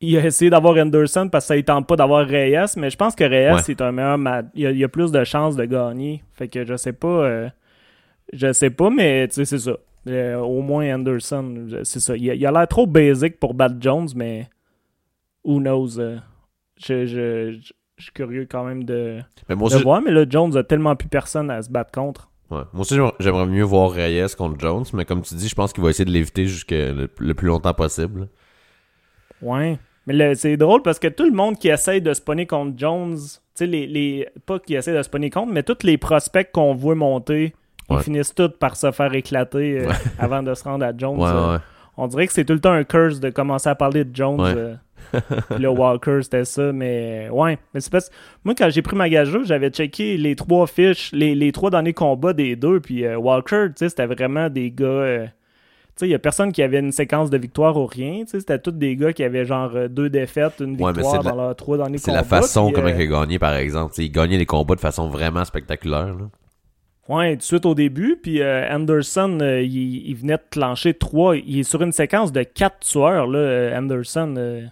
[0.00, 2.74] il a essayé d'avoir Anderson parce que ça ne tente pas d'avoir Reyes.
[2.76, 3.62] Mais je pense que Reyes, Ouais.
[3.62, 4.46] c'est un meilleur match.
[4.54, 6.22] Il, a- il a plus de chances de gagner.
[6.32, 7.08] Fait que je sais pas.
[7.08, 7.48] euh,
[8.32, 9.76] je sais pas, mais tu sais, c'est ça.
[10.06, 12.16] Euh, au moins Anderson, c'est ça.
[12.16, 14.48] Il a il a l'air trop basic pour battre Jones, mais
[15.44, 15.98] who knows.
[15.98, 16.18] euh,
[16.78, 20.02] je, je, je- je suis curieux quand même de, Mais moi de voir.
[20.02, 22.28] Mais là, Jones a tellement plus personne à se battre contre.
[22.58, 22.62] Ouais.
[22.72, 24.84] moi aussi, j'aimerais- mieux voir Reyes contre Jones.
[24.92, 27.48] Mais comme tu dis, je pense qu'il va essayer de l'éviter jusqu'à le, le plus
[27.48, 28.28] longtemps possible.
[29.42, 29.78] Ouais.
[30.06, 33.28] Mais c'est drôle parce que tout le monde qui essaye de spawner contre Jones, tu
[33.54, 36.94] sais, les, les, pas qui essaie de spawner contre, mais tous les prospects qu'on voit
[36.94, 37.54] monter,
[37.90, 38.02] ils Ouais.
[38.02, 41.18] finissent tous par se faire éclater euh, avant de se rendre à Jones.
[41.22, 41.58] Euh.
[41.96, 44.40] On dirait que c'est tout le temps un curse de commencer à parler de Jones.
[44.40, 44.52] Ouais.
[44.56, 44.74] euh,
[45.50, 47.58] puis le Walker, c'était ça, mais ouais.
[47.72, 48.10] Mais c'est parce
[48.44, 51.92] moi, quand j'ai pris ma gageure, j'avais checké les trois fiches, les, les trois derniers
[51.92, 54.84] combats des deux, puis euh, Walker, tu sais, c'était vraiment des gars.
[54.86, 58.24] euh, tu sais, il y a personne qui avait une séquence de victoire ou rien.
[58.24, 61.28] tu sais, C'était tous des gars qui avaient genre euh, deux défaites, une victoire c'est
[61.28, 62.18] dans la- leurs trois derniers C'est combats.
[62.18, 63.92] la façon comment il a gagné, par exemple.
[63.92, 66.06] Tu sais, il gagnait les combats de façon vraiment spectaculaire.
[66.08, 66.28] Là.
[67.06, 68.18] Ouais, tout de suite au début.
[68.20, 71.36] Puis euh, Anderson, euh, il, il venait de clencher trois.
[71.36, 74.34] Il est sur une séquence de quatre tueurs, là, Anderson.
[74.38, 74.62] euh,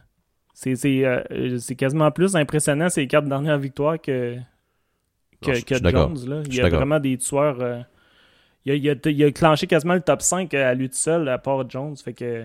[0.62, 4.37] c'est, c'est, euh, euh, c'est quasiment plus impressionnant ces quatre dernières victoires que,
[5.42, 5.90] que, Non, je-.
[5.90, 6.29] Jones.
[6.31, 6.42] Là.
[6.44, 7.61] Je Il y a vraiment des tueurs.
[7.61, 7.81] euh,
[8.64, 11.29] il, a, il, a, il a clenché quasiment le top 5 à lui tout seul,
[11.29, 11.96] à part Jones.
[11.96, 12.44] Fait que.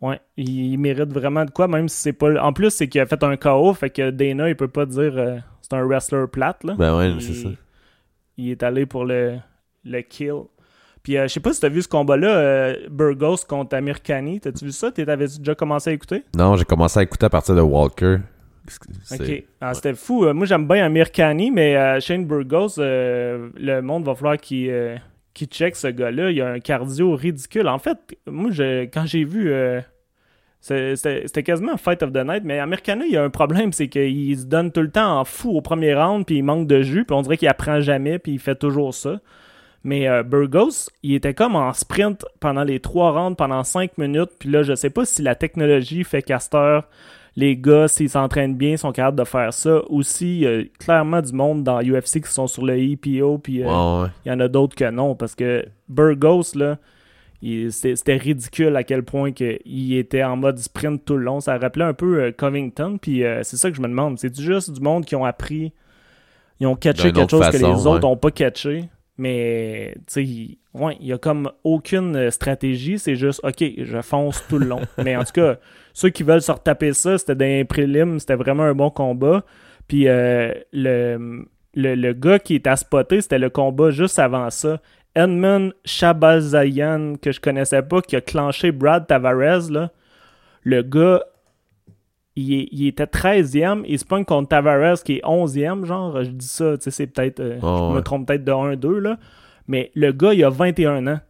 [0.00, 2.32] Ouais, il, il mérite vraiment de quoi, même si c'est pas.
[2.42, 5.12] En plus, c'est qu'il a fait un KO, fait que Dana, il peut pas dire
[5.16, 6.64] euh, c'est un wrestler plate.
[6.64, 6.74] Là.
[6.78, 7.48] Ben ouais, Il- c'est ça.
[8.38, 9.36] il est allé pour le
[9.84, 10.44] le kill.
[11.02, 14.40] Puis euh, je sais pas si t'as vu ce combat-là, euh, Burgos contre Amirkani.
[14.40, 14.90] T'as-tu vu ça?
[14.90, 16.24] T'avais-tu déjà commencé à écouter?
[16.36, 18.18] Non, j'ai commencé à écouter à partir de Walker.
[19.10, 19.44] Ok.
[19.60, 20.24] Ah, c'était fou.
[20.24, 25.00] Euh, moi, j'aime bien Amirkani, mais euh, Shane Burgos, le monde va falloir qu'il
[25.32, 26.30] qu'il check ce gars-là.
[26.30, 27.68] Il a un cardio ridicule.
[27.68, 29.52] En fait, moi, je, quand j'ai vu.
[30.60, 34.38] c'était quasiment un Fight of the Night, mais Amirkani, il a un problème, c'est qu'il
[34.38, 37.04] se donne tout le temps en fou au premier round, puis il manque de jus,
[37.06, 39.20] puis on dirait qu'il apprend jamais, puis il fait toujours ça.
[39.82, 44.30] Mais euh, Burgos, il était comme en sprint pendant les trois rounds, pendant cinq minutes.
[44.38, 46.86] Puis là, je sais pas si la technologie fait heure,
[47.36, 49.82] les gars, s'ils s'entraînent bien, sont capables de faire ça.
[49.88, 53.62] Aussi, il y a clairement du monde dans UFC qui sont sur le EPO, puis
[53.62, 54.08] euh, ouais.
[54.24, 55.14] il y en a d'autres que non.
[55.14, 56.78] Parce que Burgos, là,
[57.70, 61.40] c'était ridicule à quel point que il était en mode sprint tout le long.
[61.40, 62.98] Ça rappelait un peu euh, Covington.
[63.00, 64.18] Puis euh, c'est ça que je me demande.
[64.18, 65.72] C'est juste du monde qui ont appris,
[66.58, 68.00] ils ont catché quelque chose que les autres ouais.
[68.00, 68.88] n'ont pas catché?
[69.20, 72.98] Mais, tu sais, il ouais, il y a comme aucune euh, stratégie.
[72.98, 74.80] C'est juste, OK, je fonce tout le long.
[75.04, 75.56] Mais en tout cas,
[75.92, 78.18] ceux qui veulent se retaper ça, c'était des prélims.
[78.18, 79.44] C'était vraiment un bon combat.
[79.88, 84.48] Puis euh, le, le, le gars qui est à spotter, c'était le combat juste avant
[84.48, 84.80] ça.
[85.14, 89.90] Edmund Shabazayan, que je connaissais pas, qui a clenché Brad Tavares, là.
[90.62, 91.24] Le gars,
[92.36, 96.30] il, est- il était 13e, il se pogne contre Tavares qui est 11e, genre, je
[96.30, 99.18] dis ça, tu sais, c'est peut-être, euh, Oh, je me trompe peut-être de 1-2, là.
[99.68, 101.20] Mais le gars, il a 21 ans,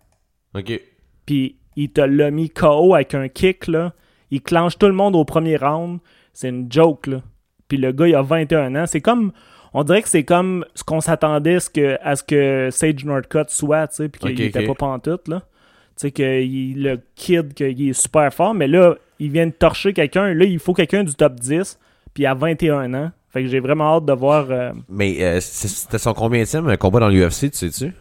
[0.54, 0.80] Ok.
[1.26, 3.92] puis il te l'a mis KO avec un kick, là.
[4.30, 5.98] Il clenche tout le monde au premier round.
[6.32, 7.22] C'est une joke, là.
[7.68, 8.86] Puis le gars, il a 21 ans.
[8.86, 9.32] C'est comme.
[9.72, 11.56] On dirait que c'est comme ce qu'on s'attendait
[12.02, 14.66] à ce que, Sage Northcutt soit, tu sais, puis qu'il était ok.
[14.68, 15.42] pas pantoute, là.
[16.00, 19.52] Tu sais, que il- le kid, qu'il est super fort, mais là, il vient de
[19.52, 20.32] torcher quelqu'un.
[20.32, 21.78] Là, il faut quelqu'un du top 10,
[22.14, 23.10] puis il a 21 ans.
[23.28, 24.46] Fait que j'ai vraiment hâte de voir.
[24.50, 26.42] euh, Mais euh, c'était son combien
[26.78, 27.92] combat dans l'UFC, tu sais-tu?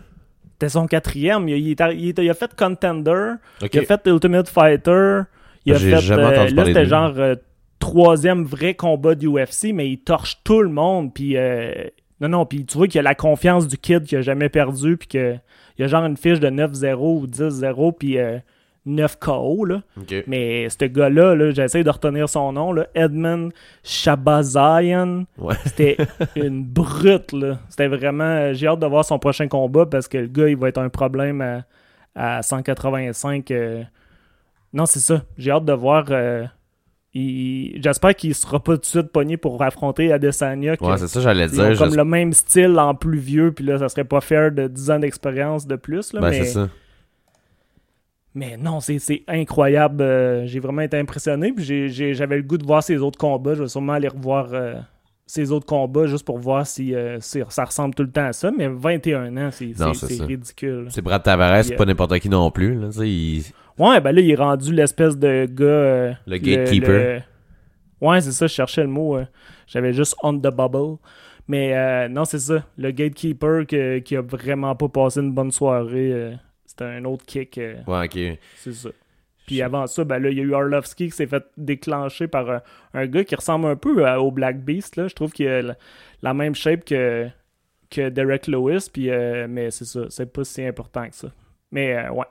[0.53, 1.49] C'était son quatrième.
[1.49, 5.21] Il, a fait Contender, il a fait Ultimate Fighter,
[5.65, 5.99] il a fait.
[5.99, 7.13] jamais euh, là, c'était genre
[7.79, 11.13] troisième vrai combat du UFC, mais il torche tout le monde.
[11.13, 11.35] Puis.
[12.21, 14.95] non, non, puis tu vois qu'il a la confiance du kid qu'il a jamais perdu,
[14.95, 15.19] puis
[15.79, 18.37] qu'il y a genre une fiche de 9-0 ou 10-0, puis euh,
[18.85, 19.81] 9 KO, là.
[20.27, 23.51] Mais ce gars-là, là, j'essaie de retenir son nom, là, Edmund
[23.83, 25.25] Shabazayan.
[25.37, 25.55] Ouais.
[25.65, 25.97] C'était
[26.35, 27.59] une brute, là.
[27.69, 28.23] C'était vraiment...
[28.23, 30.77] euh, J'ai hâte de voir son prochain combat parce que le gars, il va être
[30.79, 31.63] un problème à,
[32.37, 33.51] à 185.
[33.51, 33.83] euh.
[34.73, 35.23] Non, c'est ça.
[35.37, 36.05] J'ai hâte de voir...
[36.09, 36.45] euh,
[37.19, 40.75] il- J'espère qu'il sera pas tout de suite pogné pour affronter Adesanya.
[40.81, 41.77] Ouais, c'est ça, j'allais ont dire.
[41.77, 44.91] comme le même style en plus vieux, puis là, ça serait pas fair de 10
[44.91, 46.13] ans d'expérience de plus.
[46.13, 46.43] Là, Ben, mais...
[46.45, 46.69] c'est ça.
[48.35, 50.01] Mais non, c'est incroyable.
[50.03, 51.51] Euh, j'ai vraiment été impressionné.
[51.51, 53.55] Puis j'avais le goût de voir ses autres combats.
[53.55, 54.75] Je vais sûrement aller revoir euh,
[55.31, 58.33] ses autres combats juste pour voir si, euh, si ça ressemble tout le temps à
[58.33, 58.49] ça.
[58.57, 59.73] Mais 21 ans, c'est
[60.25, 60.87] ridicule.
[60.89, 62.73] C'est Brad Tavares, c'est pas n'importe qui non plus.
[62.73, 63.43] Là, il-
[63.77, 65.65] Ouais, ben là, il est rendu l'espèce de gars.
[65.65, 66.89] euh, Le gatekeeper.
[68.01, 69.17] le- Ouais, c'est ça, je cherchais le mot.
[69.17, 69.25] euh,
[69.67, 70.97] J'avais juste on the bubble.
[71.47, 72.65] Mais euh, non, c'est ça.
[72.77, 76.11] Le gatekeeper que- qui a vraiment pas passé une bonne soirée.
[76.11, 76.33] euh,
[76.65, 77.57] C'était un autre kick.
[77.59, 78.39] euh, Ouais, ok.
[78.57, 78.89] C'est ça.
[79.49, 82.47] Puis avant ça, ben là, il y a eu Arlovski qui s'est fait déclencher par
[82.51, 82.61] un,
[82.93, 84.95] un gars qui ressemble un peu à- au Black Beast.
[84.95, 85.07] Là.
[85.07, 85.75] Je trouve qu'il a la,
[86.21, 87.27] la même shape que,
[87.89, 88.89] que Derek Lewis.
[88.93, 91.29] Puis, euh, mais c'est ça, c'est pas si important que ça.
[91.71, 92.25] Mais euh, ouais.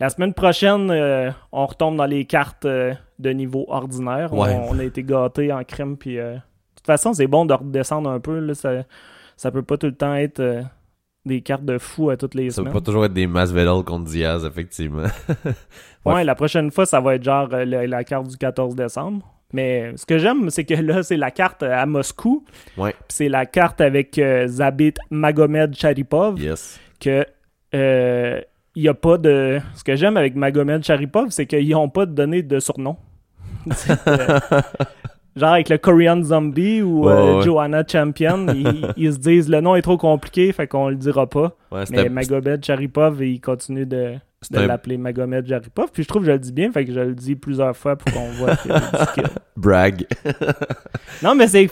[0.00, 4.32] La semaine prochaine, euh, on retombe dans les cartes euh, de niveau ordinaire.
[4.32, 4.56] On- Ouais.
[4.68, 5.96] On, a été gâtés en crème.
[5.96, 6.40] Puis, euh, de
[6.76, 8.40] toute façon, c'est bon de redescendre un peu.
[8.40, 8.54] Là.
[8.54, 8.82] Ça,
[9.36, 10.62] ça peut pas tout le temps être euh,
[11.28, 12.72] des cartes de fou à toutes les Ça peut semaines.
[12.72, 15.04] pas toujours être des Masvidal contre Diaz, effectivement.
[16.04, 16.24] Ouais, Ouais.
[16.24, 19.20] la prochaine fois, ça va être genre euh, la, la carte du 14 décembre.
[19.52, 22.44] Mais ce que j'aime, c'est que là, c'est la carte à Moscou.
[22.76, 22.94] Ouais.
[23.08, 26.40] C'est la carte avec euh, Zabit Magomed Sharipov.
[26.40, 26.78] Yes.
[27.00, 27.24] Que
[27.74, 28.40] euh,
[28.74, 29.58] il y a pas de.
[29.74, 32.96] Ce que j'aime avec Magomed Sharipov, c'est qu'ils n'ont pas donné de surnom.
[35.38, 37.44] Genre avec le Korean Zombie ou Ouais, euh, ouais.
[37.44, 41.26] Joanna Champion, ils, ils se disent le nom est trop compliqué, fait qu'on le dira
[41.28, 41.54] pas.
[41.70, 44.14] Ouais, Mais Magomed Sharipov, il continue de,
[44.50, 45.90] de un l'appeler Magomed Jaripov.
[45.92, 47.96] Puis je trouve que je le dis bien, fait que je le dis plusieurs fois
[47.96, 49.22] pour qu'on voit que
[49.56, 50.06] brag.
[51.22, 51.66] Non, mais c'est,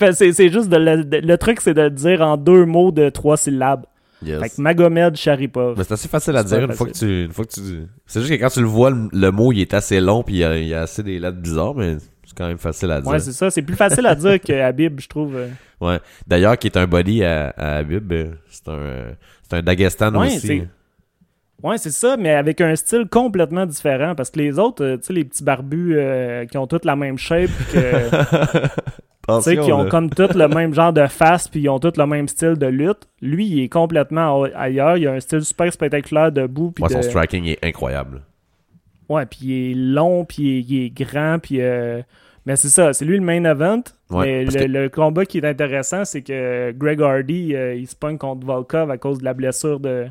[0.50, 3.37] juste de le, de- le truc, c'est de le dire en deux mots de trois
[3.37, 3.85] syllabes.
[4.24, 4.40] Yes.
[4.40, 5.76] Fait que Magomed Sharipov.
[5.76, 7.24] Mais c'est assez facile à dire une fois que tu.
[7.26, 7.61] Une fois que tu...
[8.07, 10.37] C'est juste que quand tu le vois, le, le mot il est assez long puis
[10.37, 11.96] il y a, il y a assez des lettres bizarres, mais
[12.37, 13.11] quand même facile à dire.
[13.11, 13.51] Ouais, c'est ça.
[13.51, 15.37] C'est plus facile à dire que Habib, je trouve.
[15.37, 15.49] euh.
[15.81, 15.99] Ouais.
[16.27, 19.07] D'ailleurs, qui est un body à, à Habib, euh, c'est un,
[19.42, 20.62] c'est un Dagestan Ouais, aussi.
[21.62, 24.14] Ouais, c'est ça, mais avec un style complètement différent.
[24.14, 26.96] Parce que les autres, euh, tu sais, les petits barbus euh, qui ont toutes la
[26.96, 28.68] même shape, que
[29.29, 29.90] Tu sais, qui ont là.
[29.90, 32.66] comme tous le même genre de face, puis ils ont tous le même style de
[32.66, 33.09] lutte.
[33.20, 34.96] Lui, il est complètement ailleurs.
[34.99, 36.70] Il a un style super spectaculaire debout.
[36.70, 38.22] Puis Ouais, son striking est incroyable.
[39.09, 41.61] Ouais, puis il est long, puis il est, il est grand, puis...
[41.61, 42.03] euh,
[42.47, 43.83] Mais c'est ça, c'est lui le main event.
[44.11, 47.87] Ouais, mais le, que- le combat qui est intéressant, c'est que Greg Hardy, euh, il
[47.89, 50.07] se pogne contre Volkov à cause de la blessure de,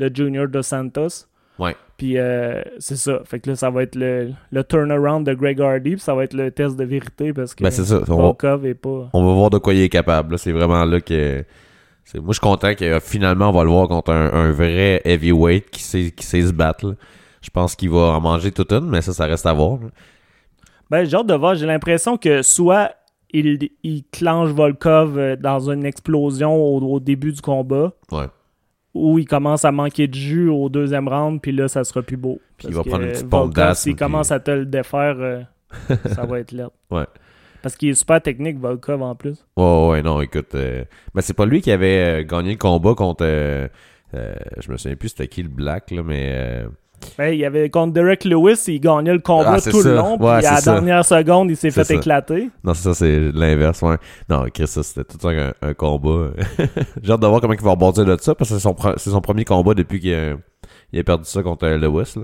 [0.00, 1.26] de Junior Dos Santos.
[1.60, 1.76] Ouais.
[1.96, 3.20] Puis euh, c'est ça.
[3.24, 6.24] Fait que là, ça va être le, le turnaround de Greg Hardy, puis ça va
[6.24, 8.00] être le test de vérité parce que Ben, c'est ça.
[8.08, 9.08] On va, Volkov est pas...
[9.12, 10.38] on va voir de quoi il est capable.
[10.38, 11.44] C'est vraiment là que.
[12.14, 15.00] Moi, je suis content que euh, finalement, on va le voir contre un, un vrai
[15.04, 16.84] heavyweight qui sait, qui sait se battre.
[16.88, 16.94] là.
[17.42, 19.78] Je pense qu'il va en manger toute une, mais ça, ça reste à voir.
[19.80, 19.88] là.
[20.90, 21.54] Ben, j'ai hâte de voir.
[21.54, 22.92] J'ai l'impression que soit
[23.32, 28.26] il, il clenche Volkov euh, dans une explosion au, au début du combat, Ouais.
[28.94, 32.16] ou il commence à manquer de jus au deuxième round, puis là, ça sera plus
[32.16, 32.40] beau.
[32.58, 35.42] Puis il va prendre une petite pompe S'il puis- commence à te le défaire, euh,
[36.06, 36.66] ça va être laid.
[36.90, 37.04] Ouais.
[37.62, 39.44] Parce qu'il est super technique, Volkov, en plus.
[39.56, 40.54] Ouais, ouais, non, écoute.
[40.54, 40.82] euh,
[41.14, 43.24] Ben, c'est pas lui qui avait euh, gagné le combat contre.
[44.12, 46.64] je me souviens plus c'était qui le Black, là, mais.
[47.16, 49.88] Ben, il y avait contre Derek Lewis, il gagnait le combat Ah, tout ça.
[49.88, 50.72] le long, puis Ouais, à la ça.
[50.72, 51.94] dernière seconde, il s'est fait ça.
[51.94, 52.50] éclater.
[52.64, 53.96] Non, c'est ça, c'est l'inverse, ouais.
[54.28, 56.30] Non, Chris, ça, c'était tout un, un combat.
[57.02, 59.44] J'ai hâte de voir comment il va rebondir de ça, parce que c'est son, premier
[59.44, 62.22] combat depuis qu'il a, perdu ça contre euh, Lewis, là.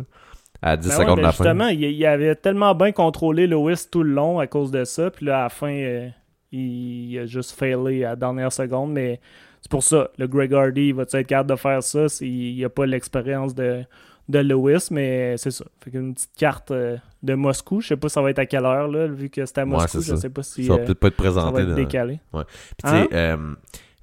[0.63, 1.45] À 10 Ben ouais, secondes ben de la fin.
[1.45, 5.11] justement, il, il avait tellement bien contrôlé Lewis tout le long à cause de ça.
[5.11, 6.09] Puis là, à la fin, euh,
[6.51, 8.93] il, il a juste failé à la dernière seconde.
[8.93, 9.21] Mais
[9.61, 12.09] c'est pour ça, le Greg Hardy, il va être capable de faire ça?
[12.09, 13.85] S'il n'a pas l'expérience de,
[14.29, 14.89] de Lewis.
[14.91, 15.65] Mais c'est ça.
[15.83, 17.81] Fait qu'une petite carte euh, de Moscou.
[17.81, 20.01] Je sais pas ça va être à quelle heure, là, vu que c'était à Moscou.
[20.01, 20.21] c'est je ça.
[20.21, 21.63] sais pas si ça va euh, peut-être pas être ça va présenté.
[21.63, 22.21] être dans- décalé.
[22.33, 22.41] Puis,
[22.85, 23.55] tu sais, Hein?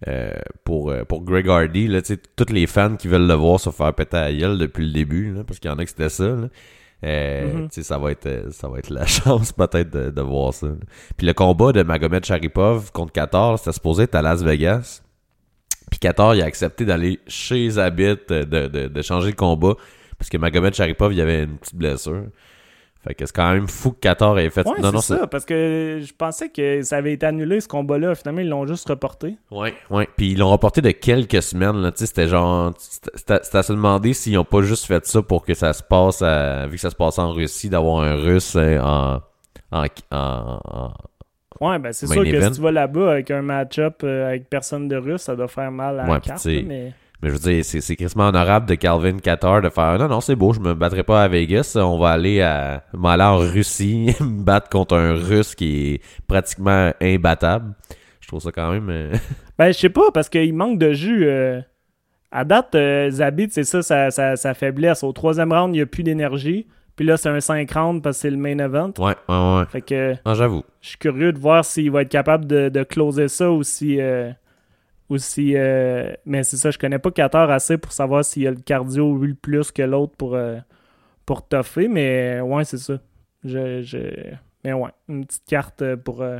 [0.07, 0.33] euh,
[0.65, 3.69] pour, pour Greg Hardy, là, tu sais, tous les fans qui veulent le voir se
[3.69, 6.09] faire péter à gueule depuis le début, là, parce qu'il y en a que c'était
[6.09, 6.47] ça, là.
[7.05, 7.63] Euh, Mhm.
[7.69, 10.67] tu sais, ça va être ça va être la chance peut-être de, de voir ça.
[10.67, 10.73] là.
[11.17, 15.01] Puis le combat de Magomed Sharipov contre Qatar, c'était supposé être à Las Vegas.
[15.91, 19.73] Puis Qatar, il a accepté d'aller chez Zabit, de, de, de changer le combat,
[20.23, 22.23] parce que Magomed Sharipov, il avait une petite blessure.
[23.05, 24.65] Fait que c'est quand même fou que Qatar ait fait...
[24.65, 27.67] Ouais, non, non, c'est ça, parce que je pensais que ça avait été annulé ce
[27.67, 28.15] combat-là.
[28.15, 29.35] Finalement, ils l'ont juste reporté.
[29.51, 30.07] Ouais, ouais.
[30.15, 31.91] Puis ils l'ont reporté de quelques semaines, là.
[31.93, 32.73] C'était genre.
[32.77, 36.21] C'était à se demander s'ils ont pas juste fait ça pour que ça se passe,
[36.21, 39.19] à- vu que ça se passe en Russie, d'avoir un russe euh, en.
[39.73, 40.93] en, en- en-
[41.59, 44.87] Ouais, ben c'est sûr que si tu vas là-bas avec un match-up euh, avec personne
[44.87, 46.45] de russe, ça doit faire mal à Ouais, la carte.
[46.45, 46.93] mais...
[47.23, 50.19] Mais je veux dire, c'est c'est quasiment honorable de Calvin Qatar de faire non, non,
[50.21, 52.83] c'est beau, je me battrai pas à Vegas, on va aller à.
[52.93, 57.73] m'aller en Russie, me battre contre un russe qui est pratiquement imbattable.
[58.19, 58.89] Je trouve ça quand même.
[58.89, 59.13] euh,
[59.57, 61.25] Ben, je sais pas, parce qu'il manque de jus.
[61.27, 61.61] euh.
[62.31, 65.03] À date, euh, Zabit, c'est ça sa, sa, sa faiblesse.
[65.03, 66.67] Au troisième round, il n'y a plus d'énergie.
[66.95, 68.91] Puis là, c'est un 5 rounds parce que c'est le main event.
[68.99, 69.63] Ouais, ouais, ouais.
[69.71, 70.63] Fait que Non, j'avoue.
[70.81, 73.99] je suis curieux de voir s'il va être capable de, de closer ça ou si.
[74.01, 74.31] euh,
[75.09, 78.57] ou euh, mais c'est ça, je connais pas Qatar assez pour savoir s'il a le
[78.57, 80.59] cardio lui le plus que l'autre pour, euh,
[81.49, 82.99] toffer, mais ouais, c'est ça.
[83.43, 83.97] Je, je...
[84.63, 86.39] Mais ouais, une petite carte euh, pour euh,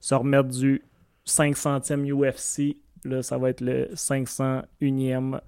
[0.00, 0.82] se remettre du
[1.26, 2.76] 500e UFC.
[3.04, 5.40] Là, ça va être le 501e.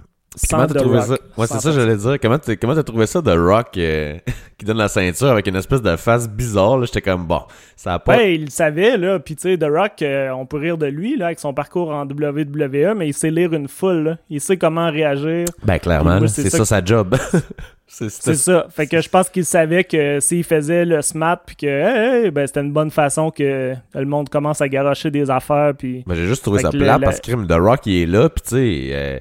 [0.51, 1.07] Comment t'as trouvé Rock.
[1.07, 1.13] ça?
[1.37, 2.17] Ouais, c'est Sans ça, j'allais dire.
[2.21, 4.19] Comment t'as, comment t'as trouvé ça de Rock euh,
[4.59, 6.79] qui donne la ceinture avec une espèce de face bizarre?
[6.79, 7.41] Là, j'étais comme, bon,
[7.75, 8.17] ça a pas...
[8.19, 9.19] Ouais, il le savait, là.
[9.19, 11.91] Puis, tu sais, The Rock, euh, on peut rire de lui, là, avec son parcours
[11.91, 14.19] en WWE, mais il sait lire une foule, là.
[14.29, 15.47] Il sait comment réagir.
[15.65, 17.17] Ben, clairement, c'est ça ça, que- sa job.
[17.87, 18.67] c'est, ça.
[18.69, 22.31] Fait que je pense qu'il savait que s'il faisait le smart, puis que, hey, hey,
[22.31, 26.05] ben, c'était une bonne façon que le monde commence à garocher des affaires, puis...
[26.07, 28.29] Ben, j'ai juste trouvé Fait ça plat le- parce que The Rock, il est là,
[28.29, 28.89] pis tu sais...
[28.93, 29.19] euh,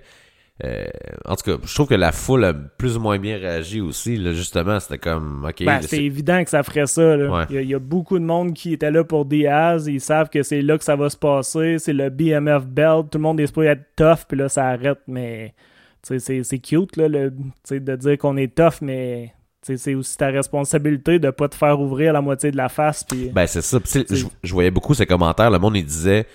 [0.63, 0.85] euh,
[1.25, 4.15] en tout cas, je trouve que la foule a plus ou moins bien réagi aussi.
[4.15, 7.17] Là, justement, c'était comme, ok, Ben, c'est- évident que ça ferait ça.
[7.17, 7.29] Là.
[7.29, 7.43] Ouais.
[7.49, 9.87] Il, y a, il y a beaucoup de monde qui était là pour Diaz.
[9.87, 11.77] Ils savent que c'est là que ça va se passer.
[11.77, 13.09] C'est le BMF belt.
[13.11, 14.99] Tout le monde est supposé être tough, puis là, ça arrête.
[15.07, 15.53] Mais
[16.03, 17.33] c'est cute là, le,
[17.71, 22.13] de dire qu'on est tough, mais c'est aussi ta responsabilité de pas te faire ouvrir
[22.13, 23.03] la moitié de la face.
[23.03, 23.29] Puis...
[23.33, 23.79] Ben, c'est ça.
[23.83, 25.49] Je, je voyais beaucoup ces commentaires.
[25.51, 26.27] Le monde, il disait,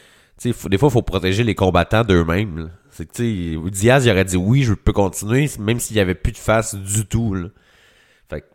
[0.52, 2.70] sais, des fois, il faut protéger les combattants d'eux-mêmes.
[2.90, 6.00] C'est que, tu sais, Diaz, il aurait dit oui, je peux continuer, même s'il y
[6.00, 7.34] avait plus de face du tout.
[7.34, 7.48] Là.
[8.28, 8.46] Fait que,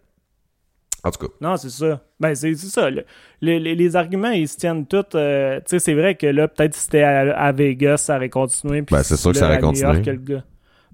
[1.03, 2.01] en tout cas, Non, c'est ça.
[2.19, 2.89] Ben, c'est ça.
[2.89, 3.05] Le-
[3.41, 5.03] le- les, les arguments, ils se tiennent tous.
[5.15, 8.29] euh, tu sais, c'est vrai que là, peut-être si c'était à, à Vegas, ça aurait
[8.29, 8.81] continué.
[8.81, 9.87] puis Ben, c'est sûr que ça aurait continué.
[9.93, 10.43] York, le gars.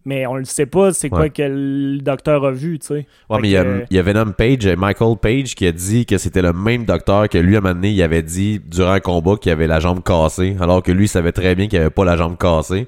[0.04, 1.30] Mais on le sait pas, c'est quoi Ouais.
[1.30, 2.94] que le docteur a vu, tu sais.
[3.30, 5.72] Ouais, Fait mais il y, que- y a Venom Page, euh, Michael Page, qui a
[5.72, 8.60] dit que c'était le même docteur que lui, à un moment donné, il avait dit
[8.66, 11.68] durant un combat qu'il avait la jambe cassée, alors que lui, il savait très bien
[11.68, 12.88] qu'il avait pas la jambe cassée.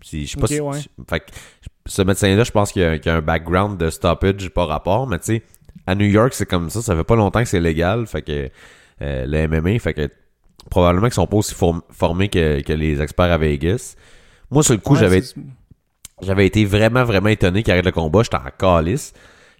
[0.00, 0.60] Puis, je sais pas si.
[0.60, 0.78] ouais.
[1.10, 1.26] Fait que,
[1.84, 4.68] ce médecin-là, je pense qu'il y, a, qu'il y a un background de stoppage par
[4.68, 5.42] rapport, mais tu sais,
[5.86, 8.48] à New York, c'est comme ça, ça fait pas longtemps que c'est légal, fait que
[9.02, 10.08] euh, le MMA, fait que
[10.70, 13.94] probablement qu'ils sont pas aussi form- formés que, que les experts à Vegas.
[14.50, 15.20] Moi, sur le coup, Ouais, j'avais
[16.22, 18.22] j'avais été vraiment, vraiment étonné qu'il arrête le combat.
[18.22, 19.12] J'étais en calice.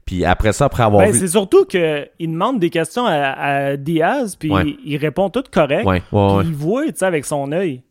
[0.05, 1.19] Puis après ça, après avoir Ben, vu...
[1.19, 4.77] c'est surtout qu'il demande des questions à, à Diaz, puis Ouais.
[4.85, 5.85] il répond tout correct.
[5.85, 7.83] Ouais, ouais, Puis il voit, tu sais, avec son œil.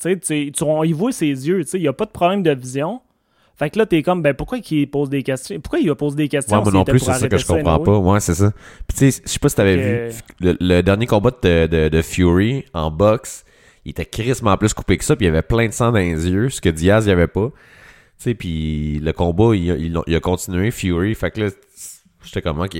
[0.00, 2.42] Tu sais, on- il voit ses yeux, tu sais, il n'y a pas de problème
[2.42, 3.00] de vision.
[3.56, 5.58] Fait que là, t'es comme, ben pourquoi il pose des questions?
[5.60, 6.56] Pourquoi il a posé des questions?
[6.58, 7.98] Ouais, moi non plus, c'est ça que je comprends pas.
[7.98, 8.52] Ouais, c'est ça.
[8.86, 11.66] Puis tu sais, je sais pas si t'avais Que- vu le, le dernier combat de,
[11.66, 13.44] de, de Fury en boxe,
[13.88, 15.98] il était crissement plus coupé que ça, puis il y avait plein de sang dans
[15.98, 17.48] les yeux, ce que Diaz il y avait pas.
[18.18, 21.40] Tu sais, puis le combat, il, a- il a- il a continué, Fury, fait que
[21.42, 21.50] là,
[22.24, 22.76] j'étais comme, ok.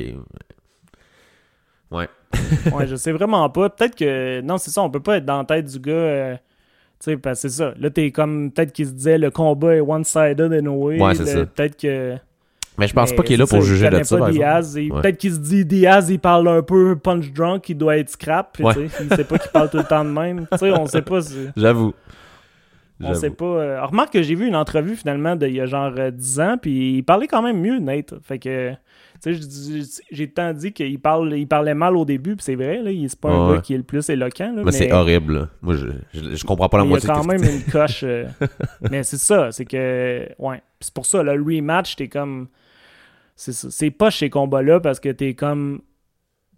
[1.90, 2.08] Ouais.
[2.74, 3.70] ouais, je sais vraiment pas.
[3.70, 4.40] Peut-être que.
[4.42, 5.92] Non, c'est ça, on peut pas être dans la tête du gars.
[5.92, 6.34] euh,
[7.00, 7.72] Tu sais, parce que c'est ça.
[7.78, 8.50] Là, t'es comme.
[8.52, 11.00] Peut-être qu'il se disait le combat est one-sided anyway.
[11.00, 11.46] Ouais, c'est ça.
[11.46, 12.16] Peut-être que.
[12.78, 14.28] Mais je pense Mais pas qu'il est là pour il juger de ça, pas par
[14.28, 14.32] exemple.
[14.50, 15.00] Diaz, et Ouais.
[15.02, 18.50] Peut-être qu'il se dit Diaz, il parle un peu punch drunk, il doit être scrap.
[18.54, 18.74] puis Ouais.
[19.00, 20.46] Il sait pas qu'il parle tout le temps de même.
[20.52, 21.18] On sait pas.
[21.56, 21.92] J'avoue.
[23.00, 23.44] On sait pas.
[23.44, 26.56] euh, remarque que j'ai vu une entrevue finalement d'il y a genre euh, 10 ans,
[26.60, 28.14] puis il parlait quand même mieux, Nate.
[28.24, 28.72] Fait que,
[29.22, 32.82] tu sais, j'ai temps dit qu'il parle, il parlait mal au début, puis c'est vrai,
[32.82, 33.54] là, il c'est pas un Ouais.
[33.54, 34.52] gars qui est le plus éloquent.
[34.52, 35.48] Là, Mais c'est horrible, là.
[35.62, 37.62] Moi, je, je, je comprends pas la mais il y a moitié quand même une
[37.70, 38.00] coche.
[38.02, 38.24] euh,
[38.90, 40.28] mais c'est ça, c'est que.
[40.40, 40.60] Ouais.
[40.80, 42.48] C'est pour ça, le rematch, t'es comme.
[43.40, 45.80] C'est pas chez combats-là parce que t'es comme.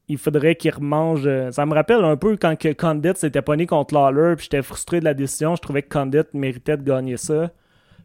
[0.09, 1.23] Il faudrait qu'il remange.
[1.27, 4.63] euh, Ça me rappelle un peu quand que Condit s'était pogné contre Lawler, puis j'étais
[4.63, 5.55] frustré de la décision.
[5.55, 7.51] Je trouvais que Condit méritait de gagner ça.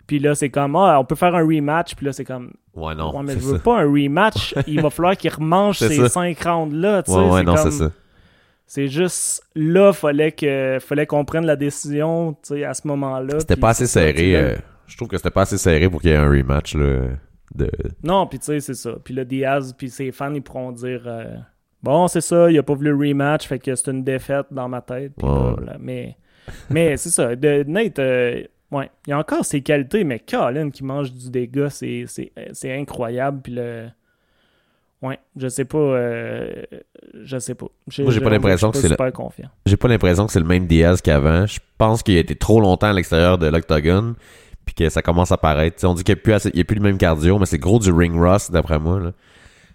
[0.05, 1.95] Puis là, c'est comme, ah, on peut faire un rematch.
[1.95, 3.15] Puis là, c'est comme, Ouais, non.
[3.17, 3.59] ouais, mais je veux ça.
[3.63, 4.53] pas un rematch.
[4.67, 6.09] Il va falloir qu'il remange ces ça.
[6.09, 7.01] cinq rounds-là.
[7.01, 7.91] tu sais, Ouais, ouais, c'est non, c'est ça.
[8.67, 13.39] c'est juste là, fallait que fallait qu'on prenne la décision tu sais, à ce moment-là.
[13.39, 14.35] C'était pas assez serré.
[14.35, 14.55] euh,
[14.85, 16.99] je trouve que c'était pas assez serré pour qu'il y ait un rematch, là.
[17.53, 17.69] De...
[18.03, 18.93] Non, puis tu sais, c'est ça.
[19.03, 21.35] Puis le Diaz, puis ses fans, ils pourront dire euh,
[21.83, 24.67] Bon, c'est ça, il a pas voulu le rematch, fait que c'est une défaite dans
[24.67, 25.11] ma tête.
[25.79, 26.17] Mais,
[26.69, 27.35] mais c'est ça.
[27.35, 31.69] De, Nate, euh, ouais, il a encore ses qualités, mais Colin qui mange du dégât,
[31.69, 33.41] c'est, c'est, c'est incroyable.
[33.43, 33.87] Puis le.
[35.01, 35.77] Ouais, je sais pas.
[35.77, 36.63] euh,
[37.21, 37.67] je sais pas.
[37.99, 39.49] Moi, j'ai pas l'impression que c'est suis le- super confiant.
[39.67, 41.45] J'ai pas l'impression que c'est le même Diaz qu'avant.
[41.45, 44.15] Je pense qu'il a été trop longtemps à l'extérieur de l'octogone.
[44.65, 45.75] Puis que ça commence à paraître.
[45.77, 47.91] T'sais, on dit qu'il n'y a, a plus le même cardio, mais c'est gros du
[47.91, 48.99] ring rust, d'après moi.
[48.99, 49.11] Là.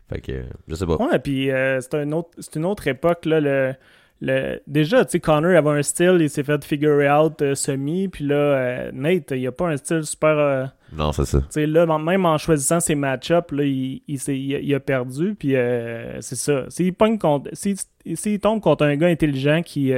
[0.09, 0.97] Fait que, je sais pas.
[0.97, 3.41] Ouais, puis euh, c'est un autre, c'est une autre époque là.
[3.41, 3.75] Le,
[4.23, 8.09] le, déjà, tu sais, Connor avait un style, il s'est fait figure out euh, semi,
[8.09, 10.37] puis là, euh, Nate, il a pas un style super.
[10.37, 11.39] euh, Non, c'est ça.
[11.39, 15.35] tu sais, là, même en choisissant ses match-ups, là, il, il, s'est- il a- perdu,
[15.39, 16.65] puis euh, c'est ça.
[16.69, 17.77] S'il pogne contre, s'il,
[18.15, 19.93] s'il tombe contre un gars intelligent qui.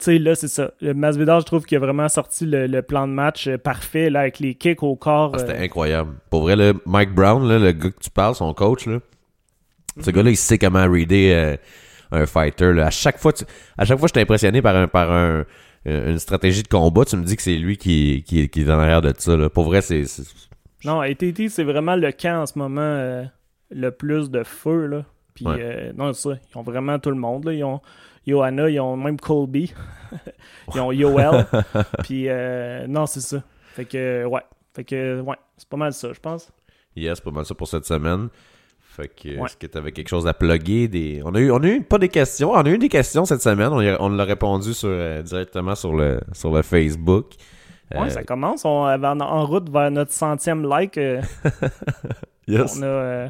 [0.00, 0.72] Euh, tu sais, là, c'est ça.
[0.80, 4.10] Le Masvidal, je trouve qu'il a vraiment sorti le, le plan de match euh, parfait,
[4.10, 5.32] là, avec les kicks au corps.
[5.34, 6.14] Ah, C'était euh, incroyable.
[6.30, 8.98] Pour vrai, là, Mike Brown, là, le gars que tu parles, son coach, là,
[9.96, 10.04] Mhm.
[10.04, 11.56] ce gars-là, il sait comment reader euh,
[12.12, 12.72] un fighter.
[12.72, 12.86] Là.
[12.86, 13.44] À chaque fois, tu-
[13.76, 15.44] à chaque fois, je suis impressionné par un, par un,
[15.84, 17.04] une stratégie de combat.
[17.04, 19.36] Tu me dis que c'est lui qui, qui, qui est en arrière de ça.
[19.36, 19.48] Là.
[19.50, 20.04] Pour vrai, c'est.
[20.84, 23.24] Non, ATT, c'est vraiment le camp en ce moment euh,
[23.70, 25.04] le plus de feu, là.
[25.34, 25.56] Puis, Ouais.
[25.58, 26.38] euh, non, c'est ça.
[26.54, 27.52] Ils ont vraiment tout le monde, là.
[27.52, 27.80] Ils ont
[28.30, 29.72] Johanna, ils ont même Colby.
[30.74, 31.46] ils ont Yoel.
[32.04, 33.42] Puis, euh, non, c'est ça.
[33.74, 34.42] Fait que, ouais.
[34.74, 35.36] Fait que, ouais.
[35.56, 36.50] C'est pas mal ça, je pense.
[36.96, 38.28] Yes, pas mal ça pour cette semaine.
[38.80, 39.46] Fait que, Ouais.
[39.46, 40.88] est-ce que tu avais quelque chose à plugger?
[40.88, 41.22] Des...
[41.24, 42.50] On, a eu, on a eu pas des questions.
[42.52, 43.68] On a eu des questions cette semaine.
[43.72, 47.26] On, l'a répondu sur, euh, directement sur le, sur le Facebook.
[47.92, 48.64] Ouais, Euh, ça commence.
[48.64, 50.98] On est en, en route vers notre centième like.
[50.98, 51.20] euh,
[52.48, 52.76] yes.
[52.78, 53.28] on, a, euh,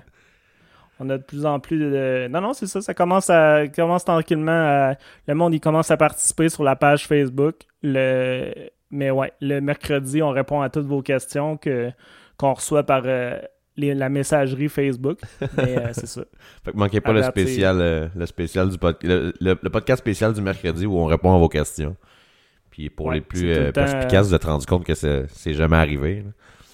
[1.00, 2.28] on a de plus en plus de.
[2.28, 2.80] Non, non, c'est ça.
[2.82, 4.52] Ça commence, à, commence tranquillement.
[4.52, 4.94] à-
[5.26, 7.56] le monde, il commence à participer sur la page Facebook.
[7.82, 8.52] Le,
[8.90, 11.90] mais ouais, le mercredi, on répond à toutes vos questions que,
[12.36, 13.38] qu'on reçoit par euh,
[13.76, 15.18] les- la messagerie Facebook.
[15.56, 16.22] Mais euh, c'est ça.
[16.64, 19.70] Fait que manquez pas À le spécial, euh, le spécial du pod- le, le- le
[19.70, 21.96] podcast spécial du mercredi où on répond à vos questions.
[22.70, 26.24] Puis pour Ouais, les plus perspicaces, vous êtes rendu compte que c'est c'est jamais arrivé.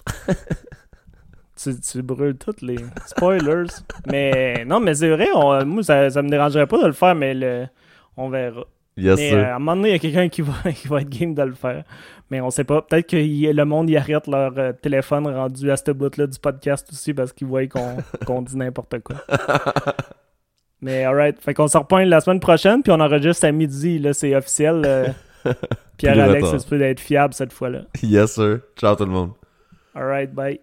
[1.63, 2.77] Tu, tu brûles toutes les
[3.07, 3.65] spoilers.
[4.11, 7.15] mais non, mais c'est vrai, on- moi, ça, ça me dérangerait pas de le faire,
[7.15, 7.67] mais le,
[8.17, 8.65] on verra.
[8.99, 9.39] Yes, mais sir.
[9.39, 11.35] euh, à un moment donné, il y a quelqu'un qui va, qui va être game
[11.35, 11.85] de le faire.
[12.31, 12.83] Mais on sait pas.
[12.83, 16.39] Peut-être que y- le monde y arrête leur euh, téléphone rendu à ce bout-là du
[16.39, 19.17] podcast aussi parce qu'ils voient qu'on dit n'importe quoi.
[20.81, 21.41] mais alright.
[21.41, 23.99] Fait qu'on se repointe la semaine prochaine, puis on enregistre à midi.
[23.99, 24.83] Là, c'est officiel.
[24.85, 25.07] euh,
[25.97, 27.83] Pierre-Alex, peut d'être fiable cette fois-là.
[28.03, 28.59] Yes, sir.
[28.77, 29.31] Ciao tout le monde.
[29.95, 30.61] Alright, bye.